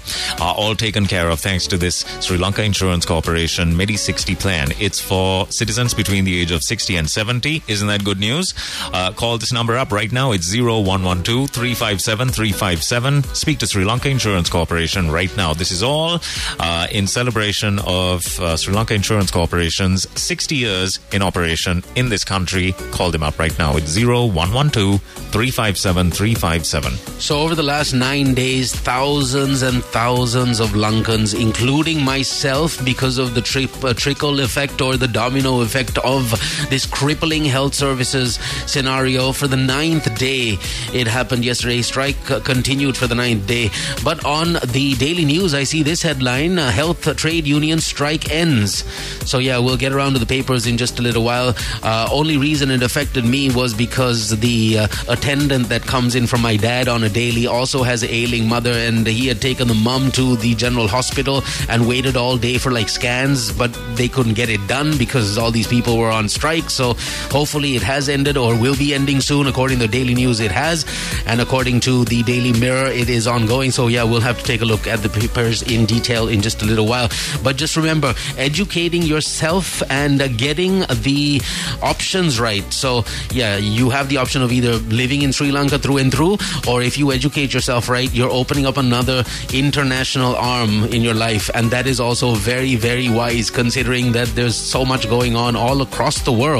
[0.40, 4.68] are all taken care of thanks to this Sri Lanka Insurance Corporation Medi 60 plan.
[4.78, 7.62] It's for citizens between the age of 60 and 70.
[7.68, 8.54] Isn't that good news?
[8.92, 10.32] Uh, call this number up right now.
[10.32, 13.24] It's 0112 357 357.
[13.34, 15.54] Speak to Sri Lanka Insurance Corporation right now.
[15.54, 16.20] This is all
[16.58, 22.24] uh, in celebration of uh, Sri Lanka Insurance Corporation's 60 years in operation in this
[22.24, 22.72] country.
[22.90, 23.76] Call them up right now.
[23.76, 26.92] It's 0112 357 357.
[27.20, 33.34] So, over the last nine days, thousands and thousands of Lankans, including myself, because of
[33.34, 33.40] the
[33.82, 36.30] uh, trickle effect or the domino effect of
[36.70, 40.58] this crippling health services scenario, for the ninth day,
[40.92, 41.82] it happened yesterday.
[41.82, 43.70] Strike continued for the ninth day.
[44.04, 48.84] But on the daily news, I see this headline uh, Health Trade Union strike ends.
[49.28, 51.54] So, yeah, we'll get around to the papers in just a little while.
[51.82, 56.42] Uh, only reason it affected me was because the uh, attendant that comes in from
[56.42, 59.74] my dad on a daily also has an ailing mother, and he had taken the
[59.74, 64.34] mum to the general hospital and waited all day for like scans, but they couldn't
[64.34, 66.70] get it done because all these people were on strike.
[66.72, 66.94] So
[67.30, 69.46] hopefully it has ended or will be ending soon.
[69.46, 70.84] According to Daily News, it has,
[71.26, 73.70] and according to the Daily Mirror, it is ongoing.
[73.70, 76.62] So yeah, we'll have to take a look at the papers in detail in just
[76.62, 77.08] a little while.
[77.42, 81.40] But just remember, educating yourself and uh, getting the
[81.82, 82.64] options right.
[82.72, 86.38] So yeah, you have the option of either living in Sri Lanka through and through,
[86.68, 91.50] or if you educate yourself right, you're opening up another international arm in your life,
[91.54, 95.82] and that is also very, very wise considering that there's so much going on all
[95.82, 96.51] across the world.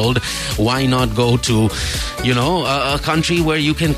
[0.57, 1.69] Why not go to,
[2.23, 3.93] you know, a, a country where you can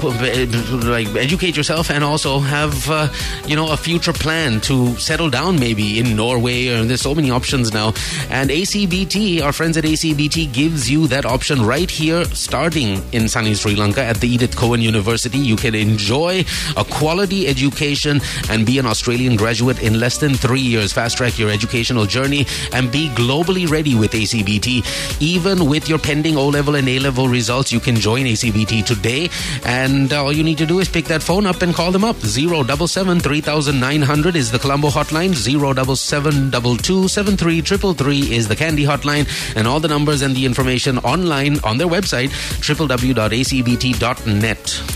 [0.84, 3.08] like educate yourself and also have, uh,
[3.46, 7.30] you know, a future plan to settle down maybe in Norway, or there's so many
[7.30, 7.88] options now.
[8.30, 13.54] And ACBT, our friends at ACBT, gives you that option right here, starting in sunny
[13.54, 15.38] Sri Lanka at the Edith Cowan University.
[15.38, 16.44] You can enjoy
[16.76, 18.20] a quality education
[18.50, 20.92] and be an Australian graduate in less than three years.
[20.92, 24.84] Fast track your educational journey and be globally ready with ACBT.
[25.20, 29.30] Even with your pending O level and A level results, you can join ACBT today.
[29.64, 32.16] And all you need to do is pick that phone up and call them up.
[32.16, 35.34] 077 3900 is the Colombo hotline.
[35.34, 39.26] 077 73 is the Kandy hotline.
[39.56, 42.30] And all the numbers and the information online on their website,
[42.60, 43.34] www.acbt.net.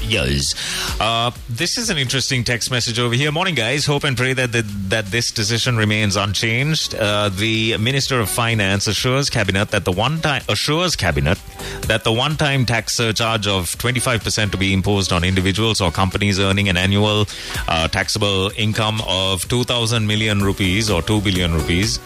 [0.02, 0.54] Yes.
[1.00, 3.30] Uh, this is an interesting text message over here.
[3.32, 3.84] Morning, guys.
[3.86, 6.94] Hope and pray that the, that this decision remains unchanged.
[6.94, 11.38] Uh, the Minister of Finance assures cabinet that the one time assures cabinet
[11.82, 16.38] that the one time tax surcharge of 25% to be imposed on individuals or companies
[16.38, 17.26] earning an annual
[17.68, 21.98] uh, taxable income of 2000 million rupees or 2 billion rupees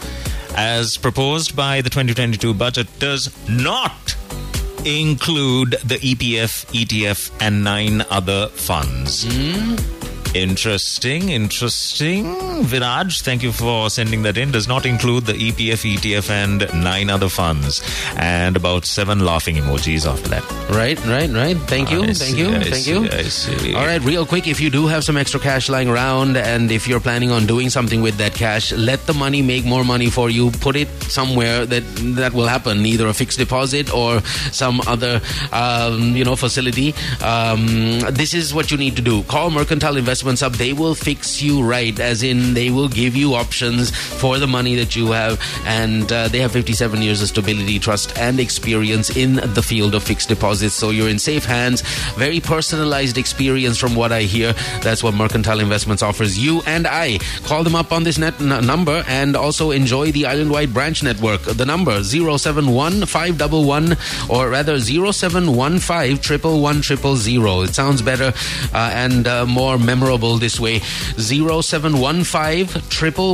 [0.55, 4.15] as proposed by the 2022 budget does not
[4.85, 9.25] include the EPF, ETF, and nine other funds.
[10.33, 12.25] Interesting, interesting.
[12.65, 14.51] Viraj, thank you for sending that in.
[14.51, 17.83] Does not include the EPF, ETF, and nine other funds.
[18.17, 20.43] And about seven laughing emojis after that.
[20.71, 21.55] Right, right, right.
[21.55, 23.77] Thank you, I thank see, you, I thank see, you.
[23.77, 26.87] All right, real quick, if you do have some extra cash lying around and if
[26.87, 30.31] you're planning on doing something with that cash, let the money make more money for
[30.31, 30.49] you.
[30.49, 31.83] Put it somewhere that
[32.15, 34.21] that will happen, either a fixed deposit or
[34.51, 35.21] some other,
[35.51, 36.95] um, you know, facility.
[37.21, 39.21] Um, this is what you need to do.
[39.23, 40.53] Call Mercantile Investments up.
[40.53, 44.73] They will fix you right, as in they will give you options for the money
[44.75, 49.35] that you have, and uh, they have 57 years of stability, trust, and experience in
[49.53, 50.75] the field of fixed deposits.
[50.75, 51.81] So you're in safe hands.
[52.15, 54.53] Very personalized experience, from what I hear.
[54.81, 57.19] That's what Mercantile Investments offers you and I.
[57.43, 61.41] Call them up on this net n- number and also enjoy the island-wide branch network.
[61.41, 63.03] The number 071
[64.29, 66.17] or rather 0715
[66.61, 68.31] 111 It sounds better
[68.73, 70.79] uh, and uh, more memorable this way.
[71.17, 72.67] 0715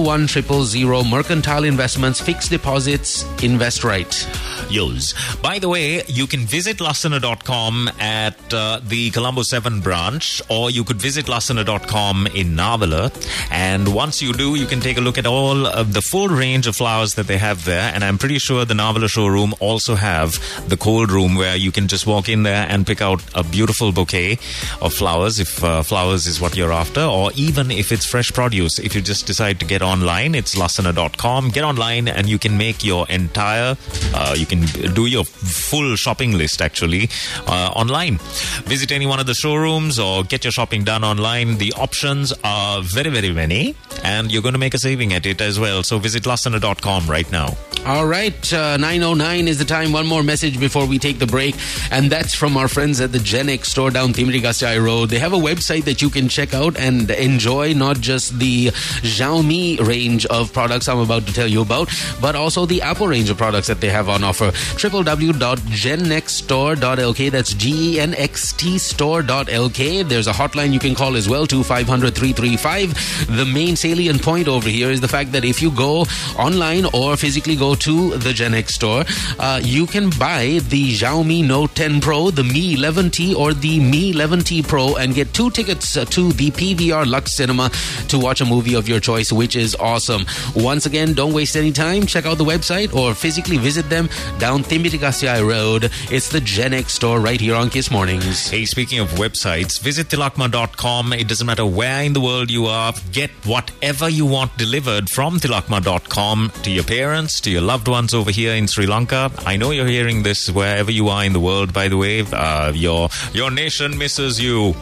[0.06, 4.28] 111 Mercantile Investments, fixed deposits, invest right.
[4.70, 5.14] Yos.
[5.42, 10.84] By the way, you can visit lassana.com at uh, the Colombo 7 branch, or you
[10.84, 13.12] could visit lassana.com in Nawala.
[13.52, 16.68] And once you do, you can take a look at all of the full range
[16.68, 17.92] of flowers that they have there.
[17.94, 21.88] And I'm pretty sure the Nawala showroom also have the cold room where you can
[21.88, 24.34] just walk in there and pick out a beautiful bouquet
[24.82, 28.80] of flowers if uh, flowers is what you're after, or even if it's fresh produce.
[28.80, 31.50] If you just decide to get online, it's lassana.com.
[31.50, 33.76] Get online and you can make your entire,
[34.14, 34.62] uh, you can
[34.94, 37.10] do your full shopping list actually
[37.48, 38.18] uh, online.
[38.66, 41.58] Visit any one of the showrooms or get your shopping done online.
[41.58, 45.42] The options are very, very many, and you're going to make a saving at it
[45.42, 45.84] as well.
[45.84, 47.58] So visit lassana.com right now.
[47.86, 49.94] All right, uh, 909 is the time.
[49.94, 51.56] One more message before we take the break,
[51.92, 55.10] and that's from our friends at the Genex store down Thimbirigasyaya Road.
[55.10, 59.86] They have a website that you can check out and enjoy not just the Xiaomi
[59.86, 61.90] range of products I'm about to tell you about,
[62.22, 64.52] but also the Apple range of products that they have on offer.
[64.52, 67.32] www.genxstore.lk.
[67.32, 70.08] That's G E N X T store.lk.
[70.08, 73.38] There's a hotline you can call as well, 2500 335.
[73.38, 76.06] The main salient point over here is the fact that if you go
[76.38, 79.04] online or physically go to the Gen X store,
[79.40, 84.14] uh, you can buy the Xiaomi Note 10 Pro, the Mi 11T, or the Mi
[84.14, 87.70] 11T Pro and get two tickets to the PVR Lux Cinema
[88.08, 90.26] to watch a movie of your choice, which is awesome.
[90.56, 92.06] Once again, don't waste any time.
[92.06, 95.92] Check out the website or physically visit them down Thimbirigasyaya Road.
[96.12, 98.50] It's the Gen X store right here on Kiss Mornings.
[98.50, 101.14] Hey, speaking of websites, visit tilakma.com.
[101.14, 105.40] It doesn't matter where in the world you are, get whatever you want delivered from
[105.40, 109.32] tilakma.com to your parents, to your loved ones over here in Sri Lanka.
[109.46, 112.22] I know you're hearing this wherever you are in the world, by the way.
[112.22, 114.74] Uh, your, your nation misses you.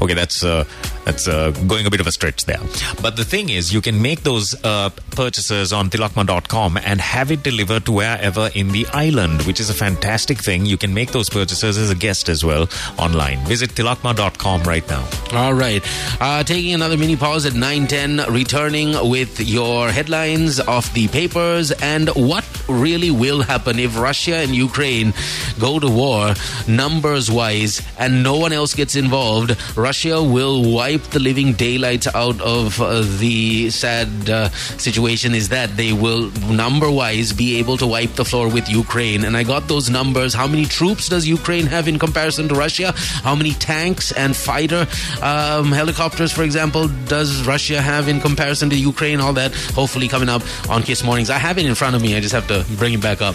[0.00, 0.64] Okay, that's uh,
[1.04, 2.60] that's uh, going a bit of a stretch there.
[3.00, 7.42] But the thing is, you can make those uh, purchases on tilakma.com and have it
[7.42, 10.66] delivered to wherever in the island, which is a fantastic thing.
[10.66, 13.38] You can make those purchases as a guest as well online.
[13.46, 15.08] Visit tilakma.com right now.
[15.32, 15.82] All right.
[16.20, 22.08] Uh, taking another mini pause at 9.10, returning with your headlines of the papers and
[22.10, 25.12] what really will happen if Russia and Ukraine
[25.58, 26.34] go to war
[26.68, 29.56] numbers-wise and no one else gets involved.
[29.76, 35.76] Russia will wipe the living daylights out of uh, the sad uh, situation is that
[35.76, 39.24] they will number-wise be able to wipe the floor with Ukraine.
[39.24, 40.34] And I got those numbers.
[40.34, 42.92] How many troops does Ukraine have in comparison to Russia?
[42.96, 44.86] How many tanks and fighter
[45.22, 49.20] um, helicopters, for example, does Russia have in comparison to Ukraine?
[49.20, 51.30] All that hopefully coming up on Kiss Mornings.
[51.30, 52.16] I have it in front of me.
[52.16, 53.34] I just have to bring it back up.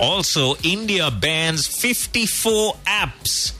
[0.00, 3.52] Also, India bans 54 apps.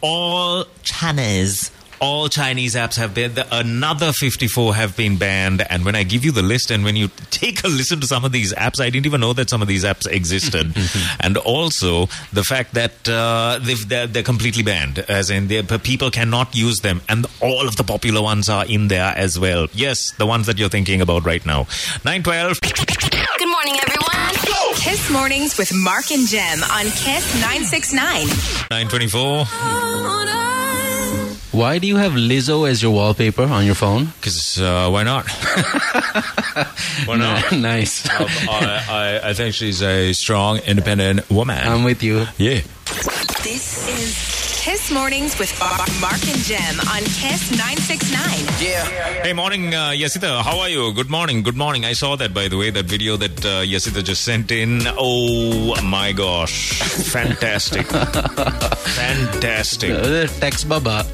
[0.00, 1.70] All Chinese.
[2.00, 5.62] All Chinese apps have been, another 54 have been banned.
[5.70, 8.24] And when I give you the list and when you take a listen to some
[8.24, 10.74] of these apps, I didn't even know that some of these apps existed.
[11.20, 15.48] and also the fact that uh, they've, they're, they're completely banned, as in
[15.80, 17.00] people cannot use them.
[17.08, 19.68] And all of the popular ones are in there as well.
[19.72, 21.66] Yes, the ones that you're thinking about right now.
[22.04, 22.60] 912.
[22.60, 24.04] Good morning, everyone.
[24.76, 28.26] Kiss Mornings with Mark and Jem on Kiss 969.
[28.70, 30.43] 924.
[31.54, 34.06] Why do you have Lizzo as your wallpaper on your phone?
[34.06, 35.30] Because uh, why not?
[37.06, 37.52] why not?
[37.52, 38.04] nice.
[38.10, 41.56] Um, I, I, I think she's a strong, independent woman.
[41.64, 42.26] I'm with you.
[42.38, 42.60] yeah.
[43.44, 45.52] This is Kiss Mornings with
[46.00, 48.16] Mark and Jem on Kiss 969.
[48.66, 48.82] Yeah.
[49.22, 50.40] Hey, morning, uh, Yasita.
[50.42, 50.90] How are you?
[50.94, 51.42] Good morning.
[51.42, 51.84] Good morning.
[51.84, 54.80] I saw that, by the way, that video that uh, Yasita just sent in.
[54.96, 56.78] Oh my gosh,
[57.12, 57.86] fantastic,
[58.96, 59.90] fantastic.
[59.90, 61.02] Uh, Text Baba.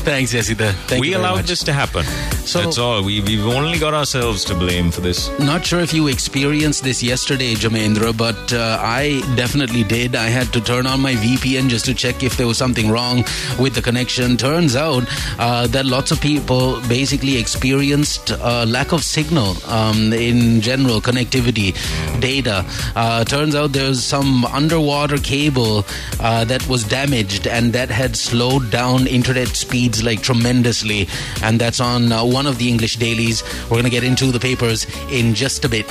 [0.00, 0.72] Thanks, Yasita.
[0.88, 1.48] Thank we you allowed much.
[1.48, 2.04] this to happen.
[2.46, 3.02] So- That's all.
[3.04, 5.28] We, we've only got ourselves to blame for this.
[5.38, 10.16] Not sure if you experienced this yesterday, Jamendra, but uh, I definitely did.
[10.16, 13.24] I had to turn on my VPN just to check if there was something wrong
[13.58, 14.36] with the connection.
[14.36, 15.04] Turns out
[15.38, 21.74] uh, that lots of people basically experienced uh, lack of signal um, in general, connectivity,
[22.20, 22.64] data.
[22.96, 25.84] Uh, turns out there's some underwater cable
[26.20, 31.08] uh, that was damaged and that had slowed down internet speeds like tremendously.
[31.42, 33.42] And that's on uh, one of the English dailies.
[33.64, 35.88] We're going to get into the papers in just a bit.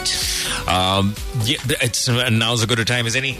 [0.67, 3.38] Um, yeah, it's now's as good a time as any.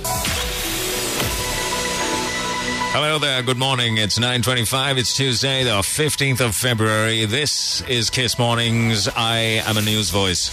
[2.92, 3.44] Hello there.
[3.44, 3.98] Good morning.
[3.98, 4.98] It's 9:25.
[4.98, 7.26] It's Tuesday, the 15th of February.
[7.26, 9.08] This is Kiss Mornings.
[9.08, 10.50] I am a news voice.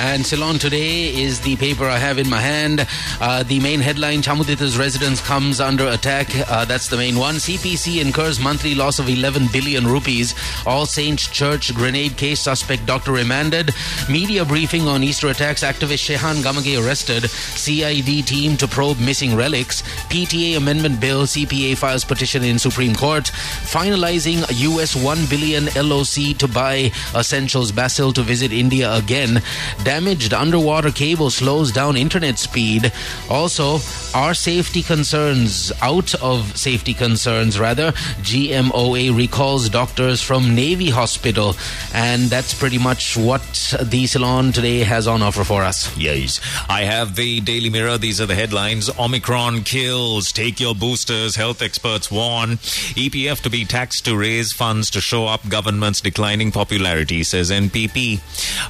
[0.00, 2.86] And Ceylon today is the paper I have in my hand.
[3.20, 6.28] Uh, the main headline Chamudita's residence comes under attack.
[6.48, 7.34] Uh, that's the main one.
[7.34, 10.34] CPC incurs monthly loss of 11 billion rupees.
[10.66, 13.74] All Saints Church grenade case suspect doctor remanded.
[14.08, 15.62] Media briefing on Easter attacks.
[15.62, 17.28] Activist Shehan Gamage arrested.
[17.28, 19.82] CID team to probe missing relics.
[20.08, 21.24] PTA amendment bill.
[21.24, 23.24] CPA files petition in Supreme Court.
[23.24, 27.70] Finalizing US 1 billion LOC to buy essentials.
[27.70, 29.42] Basil to visit India again.
[29.84, 32.92] Damaged underwater cable slows down internet speed.
[33.28, 33.78] Also,
[34.14, 37.92] are safety concerns out of safety concerns rather?
[38.22, 41.54] GMOA recalls doctors from Navy Hospital,
[41.94, 43.42] and that's pretty much what
[43.82, 45.96] the Ceylon today has on offer for us.
[45.96, 46.40] Yes.
[46.68, 47.98] I have the Daily Mirror.
[47.98, 48.90] These are the headlines.
[48.98, 50.32] Omicron kills.
[50.32, 51.36] Take your boosters.
[51.36, 52.58] Health experts warn.
[52.96, 58.20] EPF to be taxed to raise funds to show up government's declining popularity, says NPP.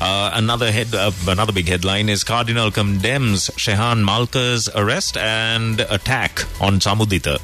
[0.00, 6.44] Uh, another head, uh, another big headline is Cardinal condemns Shehan Malka's arrest and attack
[6.60, 7.38] on Chamudita.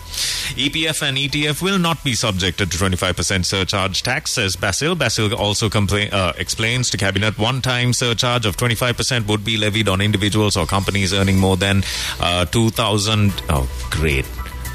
[0.57, 4.95] EPF and ETF will not be subjected to 25% surcharge tax, says Basil.
[4.95, 10.01] Basil also complain, uh, explains to Cabinet one-time surcharge of 25% would be levied on
[10.01, 11.83] individuals or companies earning more than
[12.21, 13.33] uh, 2,000.
[13.49, 14.27] Oh, great.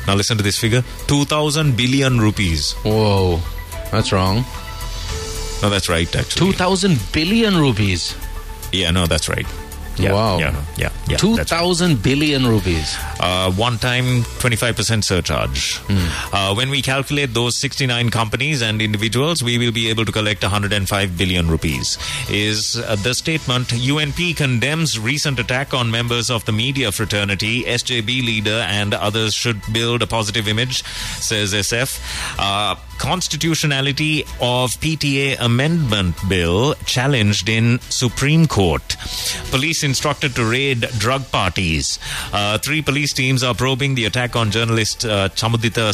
[0.08, 2.74] Now listen to this figure 2,000 billion rupees.
[2.84, 3.40] Whoa,
[3.92, 4.44] that's wrong.
[5.62, 6.52] No, that's right, actually.
[6.54, 8.16] 2,000 billion rupees.
[8.72, 9.46] Yeah, no, that's right.
[9.98, 10.40] Yeah, Wow.
[10.40, 11.18] Yeah, yeah, yeah.
[11.18, 11.60] Two that's right.
[11.60, 12.96] thousand billion rupees.
[13.20, 15.80] uh, one time 25% surcharge.
[16.34, 20.42] Uh, when we calculate those 69 companies and individuals, we will be able to collect
[20.44, 21.98] 105 billion rupees.
[22.30, 28.24] Is uh, the statement UNP condemns recent attack on members of the media fraternity, SJB
[28.26, 30.84] leader, and others should build a positive image,
[31.20, 32.00] says SF.
[32.40, 38.96] Uh, constitutionality of PTA amendment bill challenged in Supreme Court.
[39.50, 42.00] Police instructed to raid drug parties.
[42.34, 45.92] Uh, three police teams are probing the attack on journalist uh, Chamudita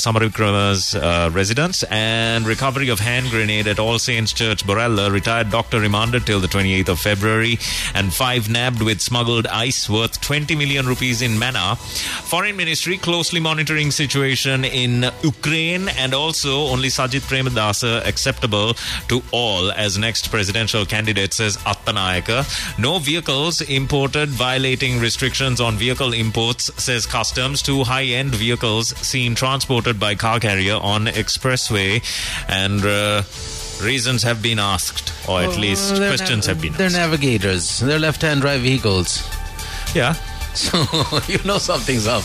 [0.95, 5.11] uh, residence and recovery of hand grenade at All Saints Church, Borella.
[5.11, 7.57] Retired doctor remanded till the 28th of February
[7.93, 11.77] and five nabbed with smuggled ice worth 20 million rupees in Mannar.
[12.29, 18.73] Foreign Ministry closely monitoring situation in Ukraine and also only Sajith Premadasa acceptable
[19.09, 22.79] to all as next presidential candidate says Attanayake.
[22.79, 27.61] No vehicles imported violating restrictions on vehicle imports says customs.
[27.61, 32.01] Two high-end vehicles seen transported by car carrier on expressway
[32.47, 33.21] and uh,
[33.85, 36.95] reasons have been asked or at least questions have been They're asked.
[36.95, 37.79] navigators.
[37.79, 39.21] They're left-hand drive vehicles.
[39.93, 40.15] yeah.
[40.67, 42.23] So you know something's up.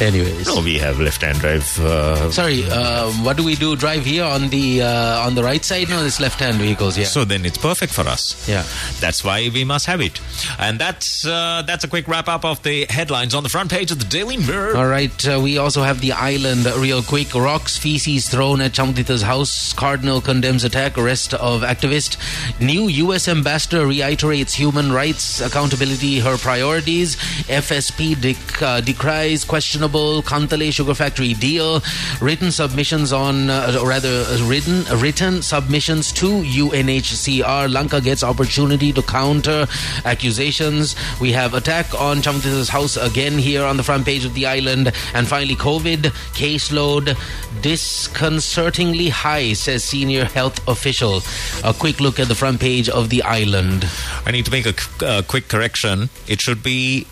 [0.00, 0.46] Anyways.
[0.46, 1.66] No, we have left-hand drive.
[1.78, 3.76] Uh, Sorry, uh, what do we do?
[3.76, 5.88] Drive here on the uh, on the right side?
[5.88, 6.96] No, it's left-hand vehicles.
[6.98, 7.04] Yeah.
[7.04, 8.48] So then it's perfect for us.
[8.48, 8.64] yeah.
[9.00, 10.20] That's why we must have it.
[10.58, 13.90] And that's uh, that's a quick wrap up of the headlines on the front page
[13.90, 14.76] of the Daily Mirror.
[14.76, 17.34] All right, uh, we also have the island real quick.
[17.34, 19.72] Rocks, feces thrown at Chamudita's house.
[19.74, 22.16] Cardinal condemns attack, arrest of activist.
[22.60, 23.28] New U.S.
[23.28, 27.16] ambassador reiterates human rights accountability, her priorities.
[27.58, 31.82] FSP dec- uh, decries questionable Kantale Sugar Factory deal.
[32.20, 37.72] Written submissions on, uh, or rather, uh, written written submissions to UNHCR.
[37.72, 39.66] Lanka gets opportunity to counter
[40.04, 40.94] accusations.
[41.20, 44.92] We have attack on Chamudita's house again here on the front page of the island.
[45.12, 47.16] And finally, COVID caseload
[47.60, 51.22] disconcertingly high, says senior health official.
[51.64, 53.84] A quick look at the front page of the island.
[54.24, 56.10] I need to make a uh, quick correction.
[56.28, 57.06] It should be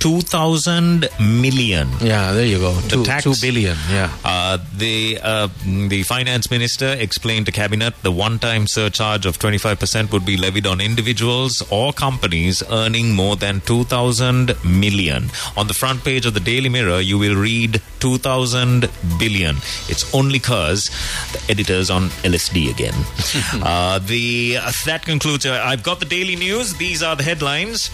[0.00, 1.88] 2,000 million.
[2.00, 2.72] Yeah, there you go.
[2.72, 3.76] The Two, tax- two billion.
[3.90, 4.10] Yeah.
[4.24, 10.24] Uh, the uh, the finance minister explained to cabinet the one-time surcharge of 25% would
[10.24, 15.30] be levied on individuals or companies earning more than 2000 million.
[15.56, 18.88] On the front page of the Daily Mirror, you will read 2000
[19.18, 19.56] billion.
[19.88, 20.88] It's only cause
[21.32, 22.94] the editor's on LSD again.
[23.62, 25.44] uh, the that concludes.
[25.44, 26.74] Uh, I've got the daily news.
[26.74, 27.90] These are the headlines.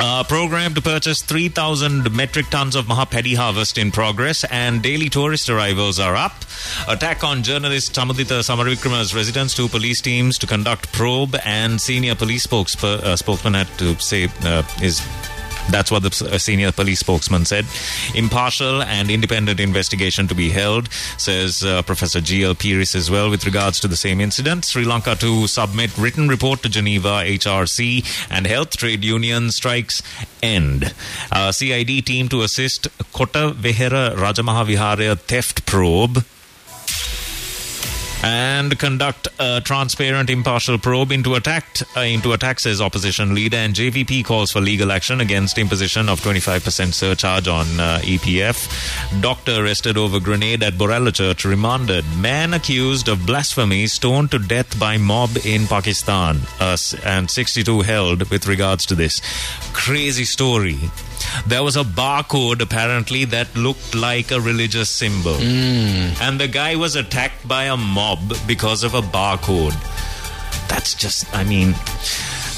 [0.00, 5.08] Uh, program to purchase 3,000 metric tons of Maha paddy harvest in progress, and daily
[5.08, 6.32] tourist arrivals are up.
[6.88, 9.54] Attack on journalist Samudita Samarawickrama's residence.
[9.54, 14.28] Two police teams to conduct probe, and senior police spokesper, uh, spokesman had to say
[14.42, 15.00] uh, is.
[15.70, 17.66] That's what the uh, senior police spokesman said.
[18.14, 22.54] Impartial and independent investigation to be held, says uh, Professor G.L.
[22.54, 24.64] Piris as well with regards to the same incident.
[24.64, 30.02] Sri Lanka to submit written report to Geneva HRC and health trade union strikes
[30.42, 30.94] end.
[31.32, 36.24] Uh, CID team to assist Kota Vehera Rajamaha Viharaya theft probe
[38.24, 43.74] and conduct a transparent, impartial probe into attack uh, into attack says opposition leader, and
[43.74, 49.20] JVP calls for legal action against imposition of 25% surcharge on uh, EPF.
[49.20, 52.04] Doctor arrested over grenade at Borella Church remanded.
[52.16, 58.30] Man accused of blasphemy stoned to death by mob in Pakistan, uh, and 62 held
[58.30, 59.20] with regards to this
[59.74, 60.78] crazy story.
[61.46, 65.34] There was a barcode apparently that looked like a religious symbol.
[65.34, 66.22] Hmm.
[66.22, 69.74] And the guy was attacked by a mob because of a barcode.
[70.68, 71.74] That's just, I mean.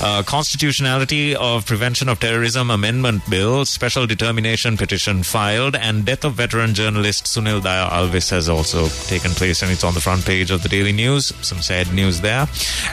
[0.02, 6.34] Uh, constitutionality of Prevention of Terrorism Amendment Bill, special determination petition filed, and death of
[6.34, 10.50] veteran journalist Sunil Daya Alvis has also taken place, and it's on the front page
[10.50, 11.32] of the Daily News.
[11.40, 12.46] Some sad news there.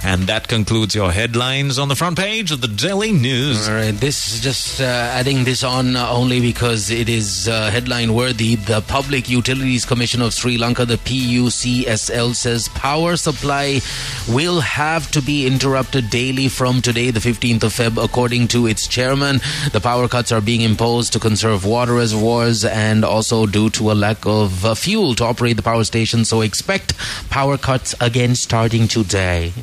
[0.04, 3.68] And that concludes your headlines on the front page of the Daily News.
[3.68, 8.14] All right, this is just uh, adding this on only because it is uh, headline
[8.14, 8.56] worthy.
[8.56, 13.82] The Public Utilities Commission of Sri Lanka, the PUCSL, says power supply
[14.30, 18.88] will have to be interrupted daily from today, the 15th of Feb, according to its
[18.88, 19.42] chairman.
[19.72, 23.94] The power cuts are being imposed to conserve water reservoirs and also due to a
[23.94, 26.24] lack of uh, fuel to operate the power station.
[26.24, 26.96] So expect
[27.30, 29.54] power cuts again starting today.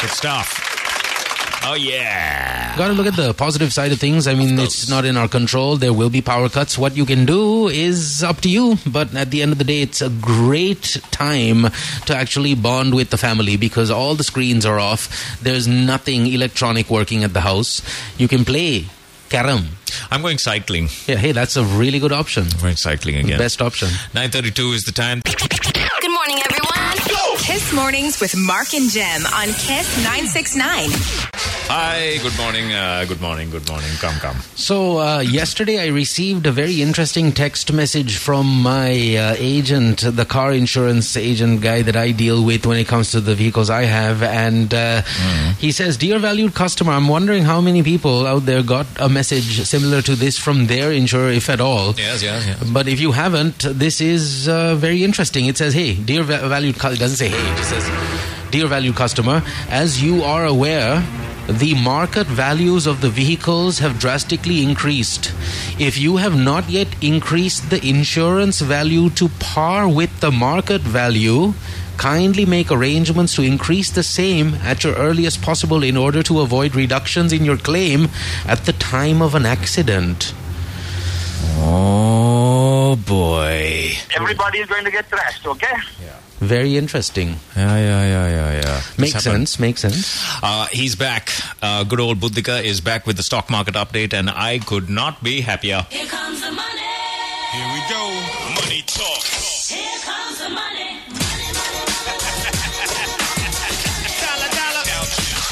[0.00, 0.67] Good stuff.
[1.64, 2.76] Oh yeah.
[2.78, 4.26] Got to look at the positive side of things.
[4.26, 5.76] I mean, it's not in our control.
[5.76, 6.78] There will be power cuts.
[6.78, 8.76] What you can do is up to you.
[8.86, 11.66] But at the end of the day, it's a great time
[12.06, 15.40] to actually bond with the family because all the screens are off.
[15.42, 17.82] There's nothing electronic working at the house.
[18.16, 18.86] You can play
[19.28, 19.66] carom.
[20.10, 20.88] I'm going cycling.
[21.06, 22.46] Yeah, hey, that's a really good option.
[22.54, 23.38] I'm going cycling again.
[23.38, 23.88] Best option.
[24.14, 25.20] 9:32 is the time.
[25.24, 26.68] Good morning, everyone.
[27.38, 30.90] Kiss Mornings with Mark and Jem on Kiss 969.
[31.70, 32.16] Hi.
[32.22, 32.72] Good morning.
[32.72, 33.50] Uh, good morning.
[33.50, 33.90] Good morning.
[34.00, 34.36] Come, come.
[34.56, 40.24] So, uh, yesterday I received a very interesting text message from my uh, agent, the
[40.24, 43.82] car insurance agent guy that I deal with when it comes to the vehicles I
[43.82, 44.22] have.
[44.22, 45.02] And uh,
[45.58, 49.60] he says, Dear valued customer, I'm wondering how many people out there got a message
[49.66, 51.92] similar to this from their insurer, if at all.
[51.96, 52.70] Yes, yes, yes.
[52.70, 55.44] But if you haven't, this is uh, very interesting.
[55.46, 58.96] It says, Hey, dear valued customer, it doesn't say hey, it just says, Dear valued
[58.96, 61.04] customer, as you are aware,
[61.48, 65.32] the market values of the vehicles have drastically increased.
[65.78, 71.54] If you have not yet increased the insurance value to par with the market value,
[71.96, 76.74] kindly make arrangements to increase the same at your earliest possible in order to avoid
[76.74, 78.08] reductions in your claim
[78.46, 80.34] at the time of an accident.
[81.56, 83.92] Oh boy.
[84.14, 85.76] everybody is going to get thrashed, okay?
[86.40, 87.36] Very interesting.
[87.56, 88.80] Yeah, yeah, yeah, yeah, yeah.
[88.96, 90.22] Makes sense, makes sense.
[90.42, 91.30] Uh, he's back.
[91.60, 95.22] Uh, good old Buddhika is back with the stock market update, and I could not
[95.22, 95.84] be happier.
[95.90, 96.82] Here comes the money.
[97.52, 98.02] Here we go.
[98.54, 99.22] Money talk.
[99.24, 101.02] Here comes the money.
[104.22, 104.84] Dollar, dollar.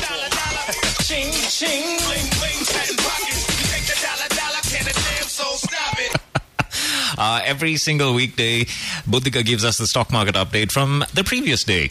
[0.07, 0.73] Dollar, dollar.
[1.03, 2.16] Ching, ching.
[7.19, 8.65] Uh, every single weekday,
[9.09, 11.91] Buddhika gives us the stock market update from the previous day.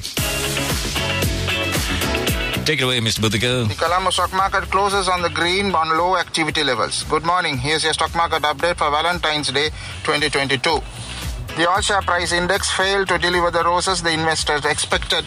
[2.66, 3.20] Take it away, Mr.
[3.20, 3.68] Buddhika.
[3.68, 7.04] The Colombo stock market closes on the green on low activity levels.
[7.04, 7.60] Good morning.
[7.60, 9.70] Here's your stock market update for Valentine's Day
[10.04, 10.82] 2022.
[11.58, 15.26] The all share price index failed to deliver the roses the investors expected,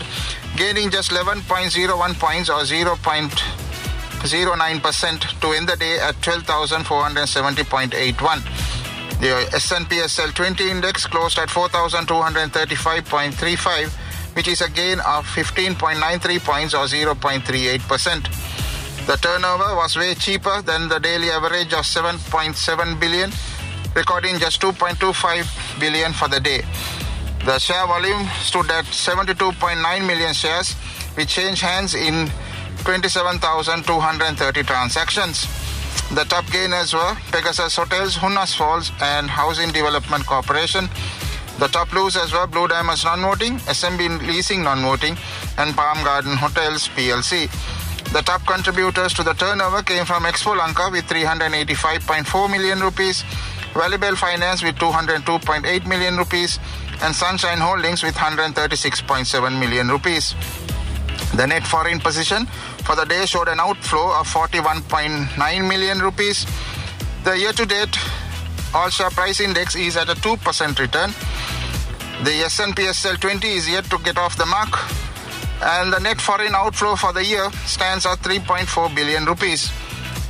[0.57, 8.78] gaining just 11.01 points or 0.09% to end the day at 12,470.81.
[9.21, 13.89] The S&P SL 20 index closed at 4,235.35,
[14.37, 19.07] which is a gain of 15.93 points or 0.38%.
[19.07, 23.33] The turnover was way cheaper than the daily average of 7.7 billion,
[23.97, 26.63] recording just 2.25 billion for the day.
[27.45, 30.75] The share volume stood at 72.9 million shares,
[31.17, 32.31] which changed hands in
[32.85, 35.49] 27,230 transactions.
[36.15, 40.89] The top gainers were Pegasus Hotels, Hunas Falls, and Housing Development Corporation.
[41.59, 45.17] The top losers were Blue Diamonds non-voting, SMB Leasing non-voting,
[45.59, 47.51] and Palm Garden Hotels PLC.
[48.13, 53.23] The top contributors to the turnover came from Expolanka with 385.4 million rupees,
[53.75, 56.59] Vallibel Finance with 202.8 million rupees,
[57.03, 60.35] and Sunshine Holdings with 136.7 million rupees.
[61.39, 62.47] The net foreign position
[62.83, 66.45] for the day showed an outflow of 41.9 million rupees.
[67.23, 67.97] The year-to-date
[68.75, 70.35] all share price index is at a 2%
[70.81, 71.15] return.
[72.25, 74.75] The S&P SL 20 is yet to get off the mark,
[75.63, 79.71] and the net foreign outflow for the year stands at 3.4 billion rupees.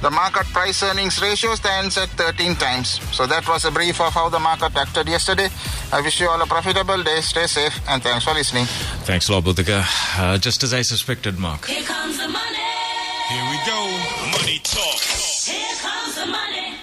[0.03, 3.01] The market price earnings ratio stands at 13 times.
[3.17, 5.49] So that was a brief of how the market acted yesterday.
[5.91, 7.21] I wish you all a profitable day.
[7.23, 8.67] Stay safe, and thanks for listening.
[9.05, 9.83] Thanks a lot, Buddhika.
[10.19, 11.67] Uh, just as I suspected, Mark.
[11.67, 12.69] Here comes the money.
[13.31, 13.81] Here we go.
[14.37, 15.01] Money talk.
[15.49, 16.77] Here comes the money.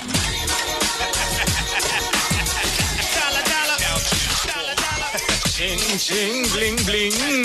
[3.14, 3.78] Dollar, dollar.
[4.50, 5.12] Dollar, dollar.
[5.54, 7.36] Ching, ching, bling, bling.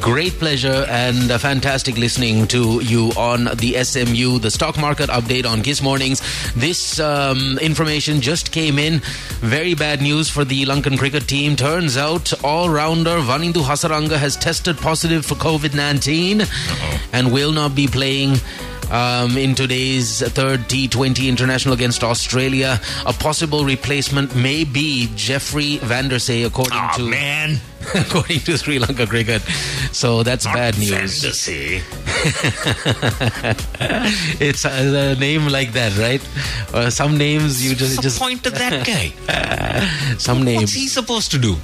[0.00, 5.46] great pleasure and uh, fantastic listening to you on the SMU, the stock market update
[5.46, 6.20] on Kiss Mornings.
[6.54, 9.00] This um, information just came in.
[9.40, 11.56] Very bad news for the Lankan cricket team.
[11.56, 16.42] Turns out all rounder Wanindu Hasaranga has tested positive for COVID 19
[17.12, 18.36] and will not be playing.
[18.90, 26.46] Um, in today's third T20 international against Australia, a possible replacement may be Jeffrey Vandersay,
[26.46, 27.60] according Aw, to man.
[27.94, 29.42] according to Sri Lanka cricket.
[29.92, 30.90] So that's bad news.
[30.90, 31.82] Fantasy.
[34.40, 36.22] It's a, a name like that, right?
[36.74, 39.12] Uh, some names you just just point of that guy?
[40.18, 40.62] some names.
[40.62, 41.56] What's he supposed to do?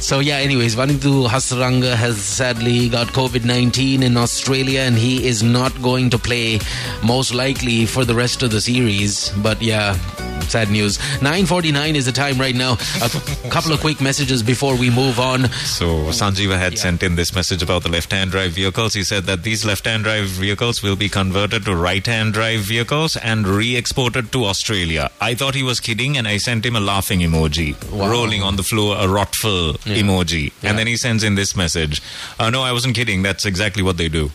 [0.00, 5.42] So yeah, anyways, Wanindu Hasaranga has sadly got COVID nineteen in Australia, and he is
[5.42, 6.60] not going to play,
[7.02, 9.30] most likely for the rest of the series.
[9.42, 9.96] But yeah,
[10.50, 10.98] sad news.
[11.20, 12.78] 9:49 is the time right now.
[13.02, 13.08] A
[13.50, 15.48] couple of quick messages before we move on.
[15.64, 18.94] So Sanjeeva had sent in this message about the left-hand drive vehicles.
[18.94, 23.46] He said that these left-hand drive vehicles will be converted to right-hand drive vehicles and
[23.46, 25.10] re-exported to Australia.
[25.20, 28.08] I thought he was kidding, and I sent him a laughing emoji, Wow.
[28.10, 29.96] rolling on the floor, a rotful Yeah.
[29.96, 30.70] emoji, Yeah.
[30.70, 32.00] and then he sends in this message.
[32.38, 33.22] Uh, no, I wasn't kidding.
[33.22, 34.30] That's exactly what they do.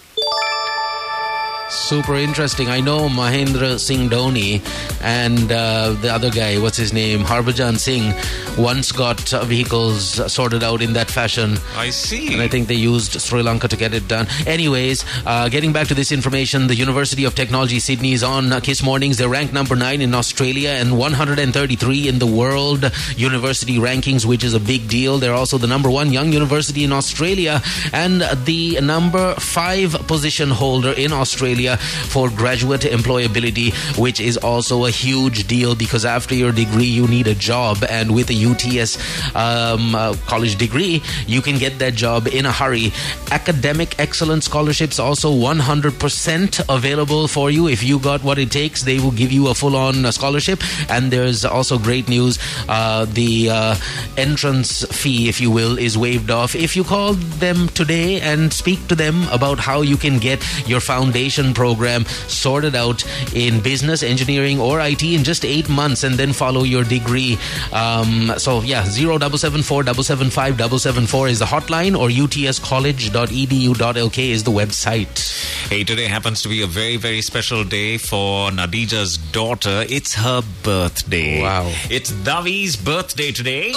[1.72, 2.68] Super interesting.
[2.68, 4.61] I know Mahendra Singh Dhoni
[5.02, 8.14] and uh, the other guy, what's his name, Harbhajan Singh,
[8.61, 11.56] once got uh, vehicles sorted out in that fashion.
[11.77, 12.34] I see.
[12.34, 14.27] And I think they used Sri Lanka to get it done.
[14.45, 18.84] Anyways, uh, getting back to this information, the University of Technology Sydney is on Kiss
[18.84, 19.18] Mornings.
[19.18, 24.53] They're ranked number nine in Australia and 133 in the world university rankings, which is
[24.53, 25.19] a big deal.
[25.19, 27.61] They're also the number one young university in Australia
[27.93, 31.61] and the number five position holder in Australia
[32.10, 37.28] for graduate employability, which is also a huge deal because after your degree, you need
[37.28, 37.84] a job.
[37.90, 38.98] And with a UTS
[39.36, 42.92] um, uh, college degree, you can get that job in a hurry.
[43.32, 47.68] Academic excellence scholarships also 100% available for you.
[47.68, 50.62] If you got what it takes, they will give you a full on scholarship.
[50.90, 53.76] And there's also great news uh, the uh,
[54.18, 56.56] entrance fee, if you will, is waived off.
[56.56, 60.80] If you call them today and speak to them about how you can get your
[60.80, 63.03] foundation program sorted out
[63.36, 67.38] in business, engineering, or IT in just eight months and then follow your degree.
[67.72, 75.68] Um, so, yeah, 0774 775 774 is the hotline or utscollege.edu.lk is the website.
[75.69, 79.86] Hey, today happens to be a very, very special day for Nadija's daughter.
[79.90, 81.41] It's her birthday.
[81.41, 81.72] Wow.
[81.90, 83.73] It's Davi's birthday today.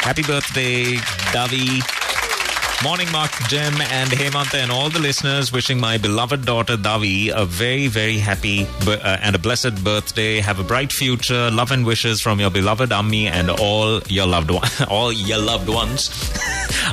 [0.00, 0.96] Happy birthday,
[1.32, 2.01] Davi.
[2.82, 5.52] Morning, Mark, Jim, and Hemanta, and all the listeners.
[5.52, 10.40] Wishing my beloved daughter Davi a very, very happy uh, and a blessed birthday.
[10.40, 11.48] Have a bright future.
[11.52, 15.68] Love and wishes from your beloved Ammi and all your loved one, all your loved
[15.68, 16.10] ones.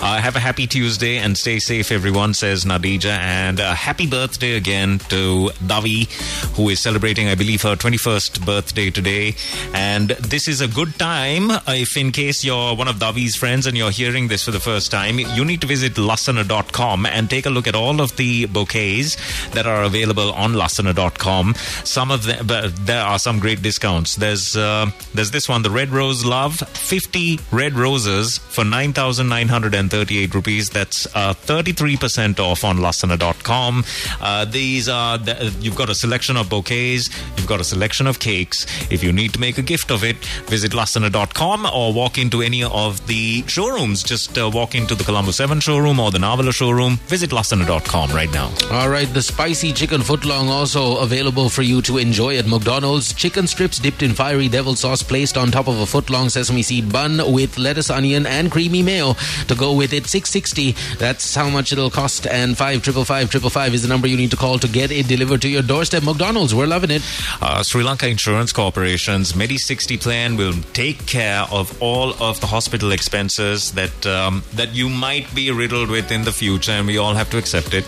[0.02, 2.36] uh, have a happy Tuesday and stay safe, everyone.
[2.36, 6.08] Says Nadija, and uh, happy birthday again to Davi,
[6.56, 9.34] who is celebrating, I believe, her 21st birthday today.
[9.74, 13.66] And this is a good time uh, if, in case you're one of Davi's friends
[13.66, 17.46] and you're hearing this for the first time, you need to visit lassana.com and take
[17.46, 19.18] a look at all of the bouquets
[19.52, 21.56] that are available on lassana.com.
[21.84, 22.48] Some of them,
[22.82, 24.16] there are some great discounts.
[24.16, 30.70] There's uh, there's this one, the Red Rose Love, 50 red roses for 9,938 rupees.
[30.70, 33.84] That's uh, 33% off on lassana.com.
[34.22, 38.20] Uh, these are the, you've got a selection of bouquets, you've got a selection of
[38.20, 38.66] cakes.
[38.92, 42.64] If you need to make a gift of it, visit lassana.com or walk into any
[42.64, 44.04] of the showrooms.
[44.04, 46.98] Just uh, walk into the Colombo 7 showroom or the Nawala showroom.
[47.08, 48.52] Visit lassana.com right now.
[48.72, 53.14] All right, the spicy chicken footlong also available for you to enjoy at McDonald's.
[53.14, 56.92] Chicken strips dipped in fiery devil sauce placed on top of a footlong sesame seed
[56.92, 59.14] bun with lettuce, onion, and creamy mayo
[59.48, 60.08] to go with it.
[60.08, 60.72] 660.
[60.98, 62.28] That's how much it'll cost.
[62.28, 64.92] And five triple five triple five is the number you need to call to get
[64.92, 66.04] it delivered to your doorstep.
[66.04, 67.02] McDonald's, we're loving it.
[67.42, 72.92] Uh, Sri Lanka Insurance Corporation's Medi60 plan will take care of all of the hospital
[72.92, 77.14] expenses that um, that you might be riddled with in the future, and we all
[77.14, 77.86] have to accept it.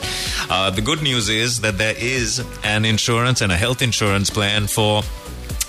[0.50, 4.68] Uh, the good news is that there is an insurance and a health insurance plan
[4.68, 5.02] for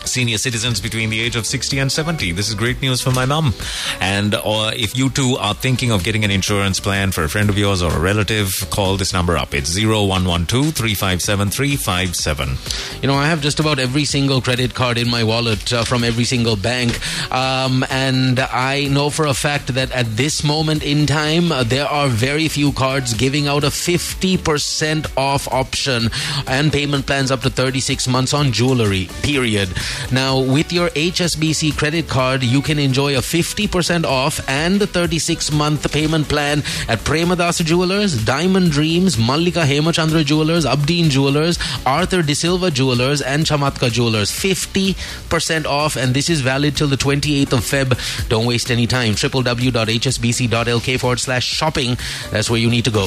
[0.06, 2.32] senior citizens between the age of 60 and 70.
[2.32, 3.54] This is great news for my mum.
[4.00, 7.50] And or if you too are thinking of getting an insurance plan for a friend
[7.50, 9.54] of yours or a relative, call this number up.
[9.54, 12.56] It's 0112 357 357.
[13.00, 16.04] You know, I have just about every single credit card in my wallet uh, from
[16.04, 16.98] every single bank.
[17.32, 21.86] Um, and I know for a fact that at this moment in time, uh, there
[21.86, 26.10] are very few cards giving out a 50% off option
[26.46, 29.68] and payment plans up to 36 months on jewelry, period.
[30.10, 35.52] Now, with your HSBC credit card, you can enjoy a 50% off and a 36
[35.52, 36.58] month payment plan
[36.88, 43.44] at Premadasa Jewelers, Diamond Dreams, Mallika Hemachandra Jewelers, Abdeen Jewelers, Arthur De Silva Jewelers, and
[43.44, 44.30] Chamatka Jewelers.
[44.30, 48.28] 50% off, and this is valid till the 28th of Feb.
[48.28, 49.14] Don't waste any time.
[49.14, 51.96] www.hsbc.lk forward slash shopping.
[52.30, 53.06] That's where you need to go.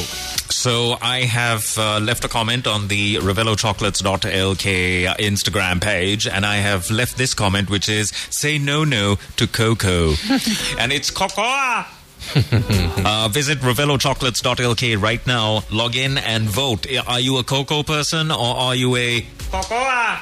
[0.49, 6.74] So I have uh, left a comment on the RevelloChocolates.lk Instagram page, and I have
[6.91, 10.13] left this comment, which is "Say no no to cocoa,"
[10.79, 11.85] and it's cocoa.
[12.35, 15.63] uh, visit RevelloChocolates.lk right now.
[15.71, 16.87] Log in and vote.
[17.07, 20.17] Are you a cocoa person or are you a cocoa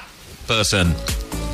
[0.47, 0.93] person?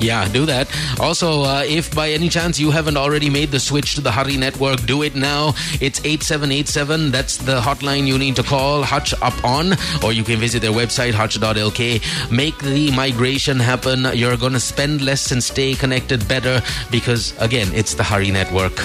[0.02, 0.70] Yeah, do that.
[0.99, 4.38] Also, uh, if by any chance you haven't already made the switch to the Hari
[4.38, 5.49] network, do it now.
[5.82, 7.11] It's 8787.
[7.11, 10.72] That's the hotline you need to call Hutch up on, or you can visit their
[10.72, 12.32] website, hutch.lk.
[12.32, 14.07] Make the migration happen.
[14.14, 18.80] You're going to spend less and stay connected better because, again, it's the Hari network.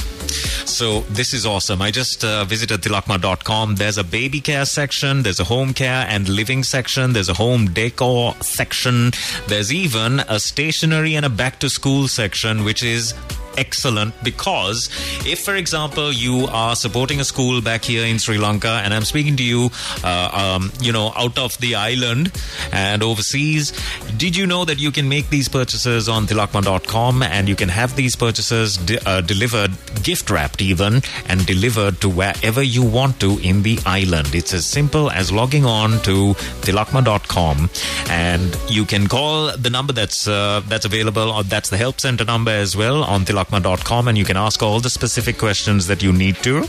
[0.67, 1.81] So this is awesome.
[1.81, 3.77] I just uh, visited tilakma.com.
[3.77, 7.67] There's a baby care section, there's a home care and living section, there's a home
[7.67, 9.13] decor section,
[9.47, 13.15] there's even a stationery and a back to school section, which is
[13.57, 14.89] excellent because
[15.27, 19.05] if for example you are supporting a school back here in sri lanka and i'm
[19.05, 19.71] speaking to you
[20.03, 22.33] uh, um, you know out of the island
[22.73, 23.73] and overseas
[24.17, 27.95] did you know that you can make these purchases on tilakma.com and you can have
[27.97, 29.73] these purchases de- uh, delivered
[30.03, 34.35] gift wrapped even and delivered to wherever you want to in the island?
[34.35, 37.71] It's as simple as logging on to tilakma.com
[38.11, 42.25] and you can call the number that's uh, that's available or that's the help center
[42.25, 46.13] number as well on tilakma.com and you can ask all the specific questions that you
[46.13, 46.67] need to.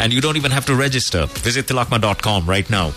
[0.00, 1.26] And you don't even have to register.
[1.26, 2.92] Visit tilakma.com right now.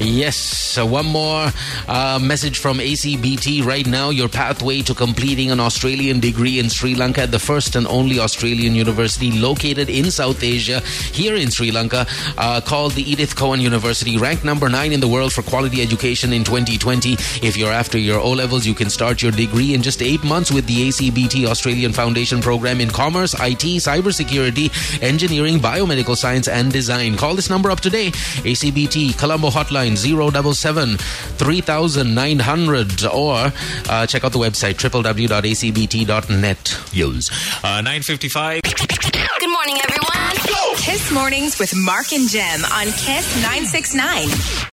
[0.00, 1.50] Yes, so one more
[1.88, 4.10] uh, message from ACBT right now.
[4.10, 8.76] Your pathway to completing an Australian degree in Sri Lanka the first and only Australian
[8.76, 10.80] university located in South Asia,
[11.12, 12.06] here in Sri Lanka,
[12.36, 16.32] uh, called the Edith Cowan University, ranked number nine in the world for quality education
[16.32, 17.14] in 2020.
[17.42, 20.52] If you're after your O levels, you can start your degree in just eight months
[20.52, 24.70] with the ACBT Australian Foundation program in commerce, IT, cybersecurity,
[25.02, 27.16] engineering, biomedical science, and design.
[27.16, 28.10] Call this number up today.
[28.10, 33.52] ACBT Colombo Hotline 077 3900 or
[33.88, 36.80] uh, check out the website www.acbt.net.
[36.92, 37.30] Yes.
[37.64, 40.14] Uh, 955 Good morning, everyone.
[40.76, 44.28] Kiss Mornings with Mark and Jem on Kiss 969.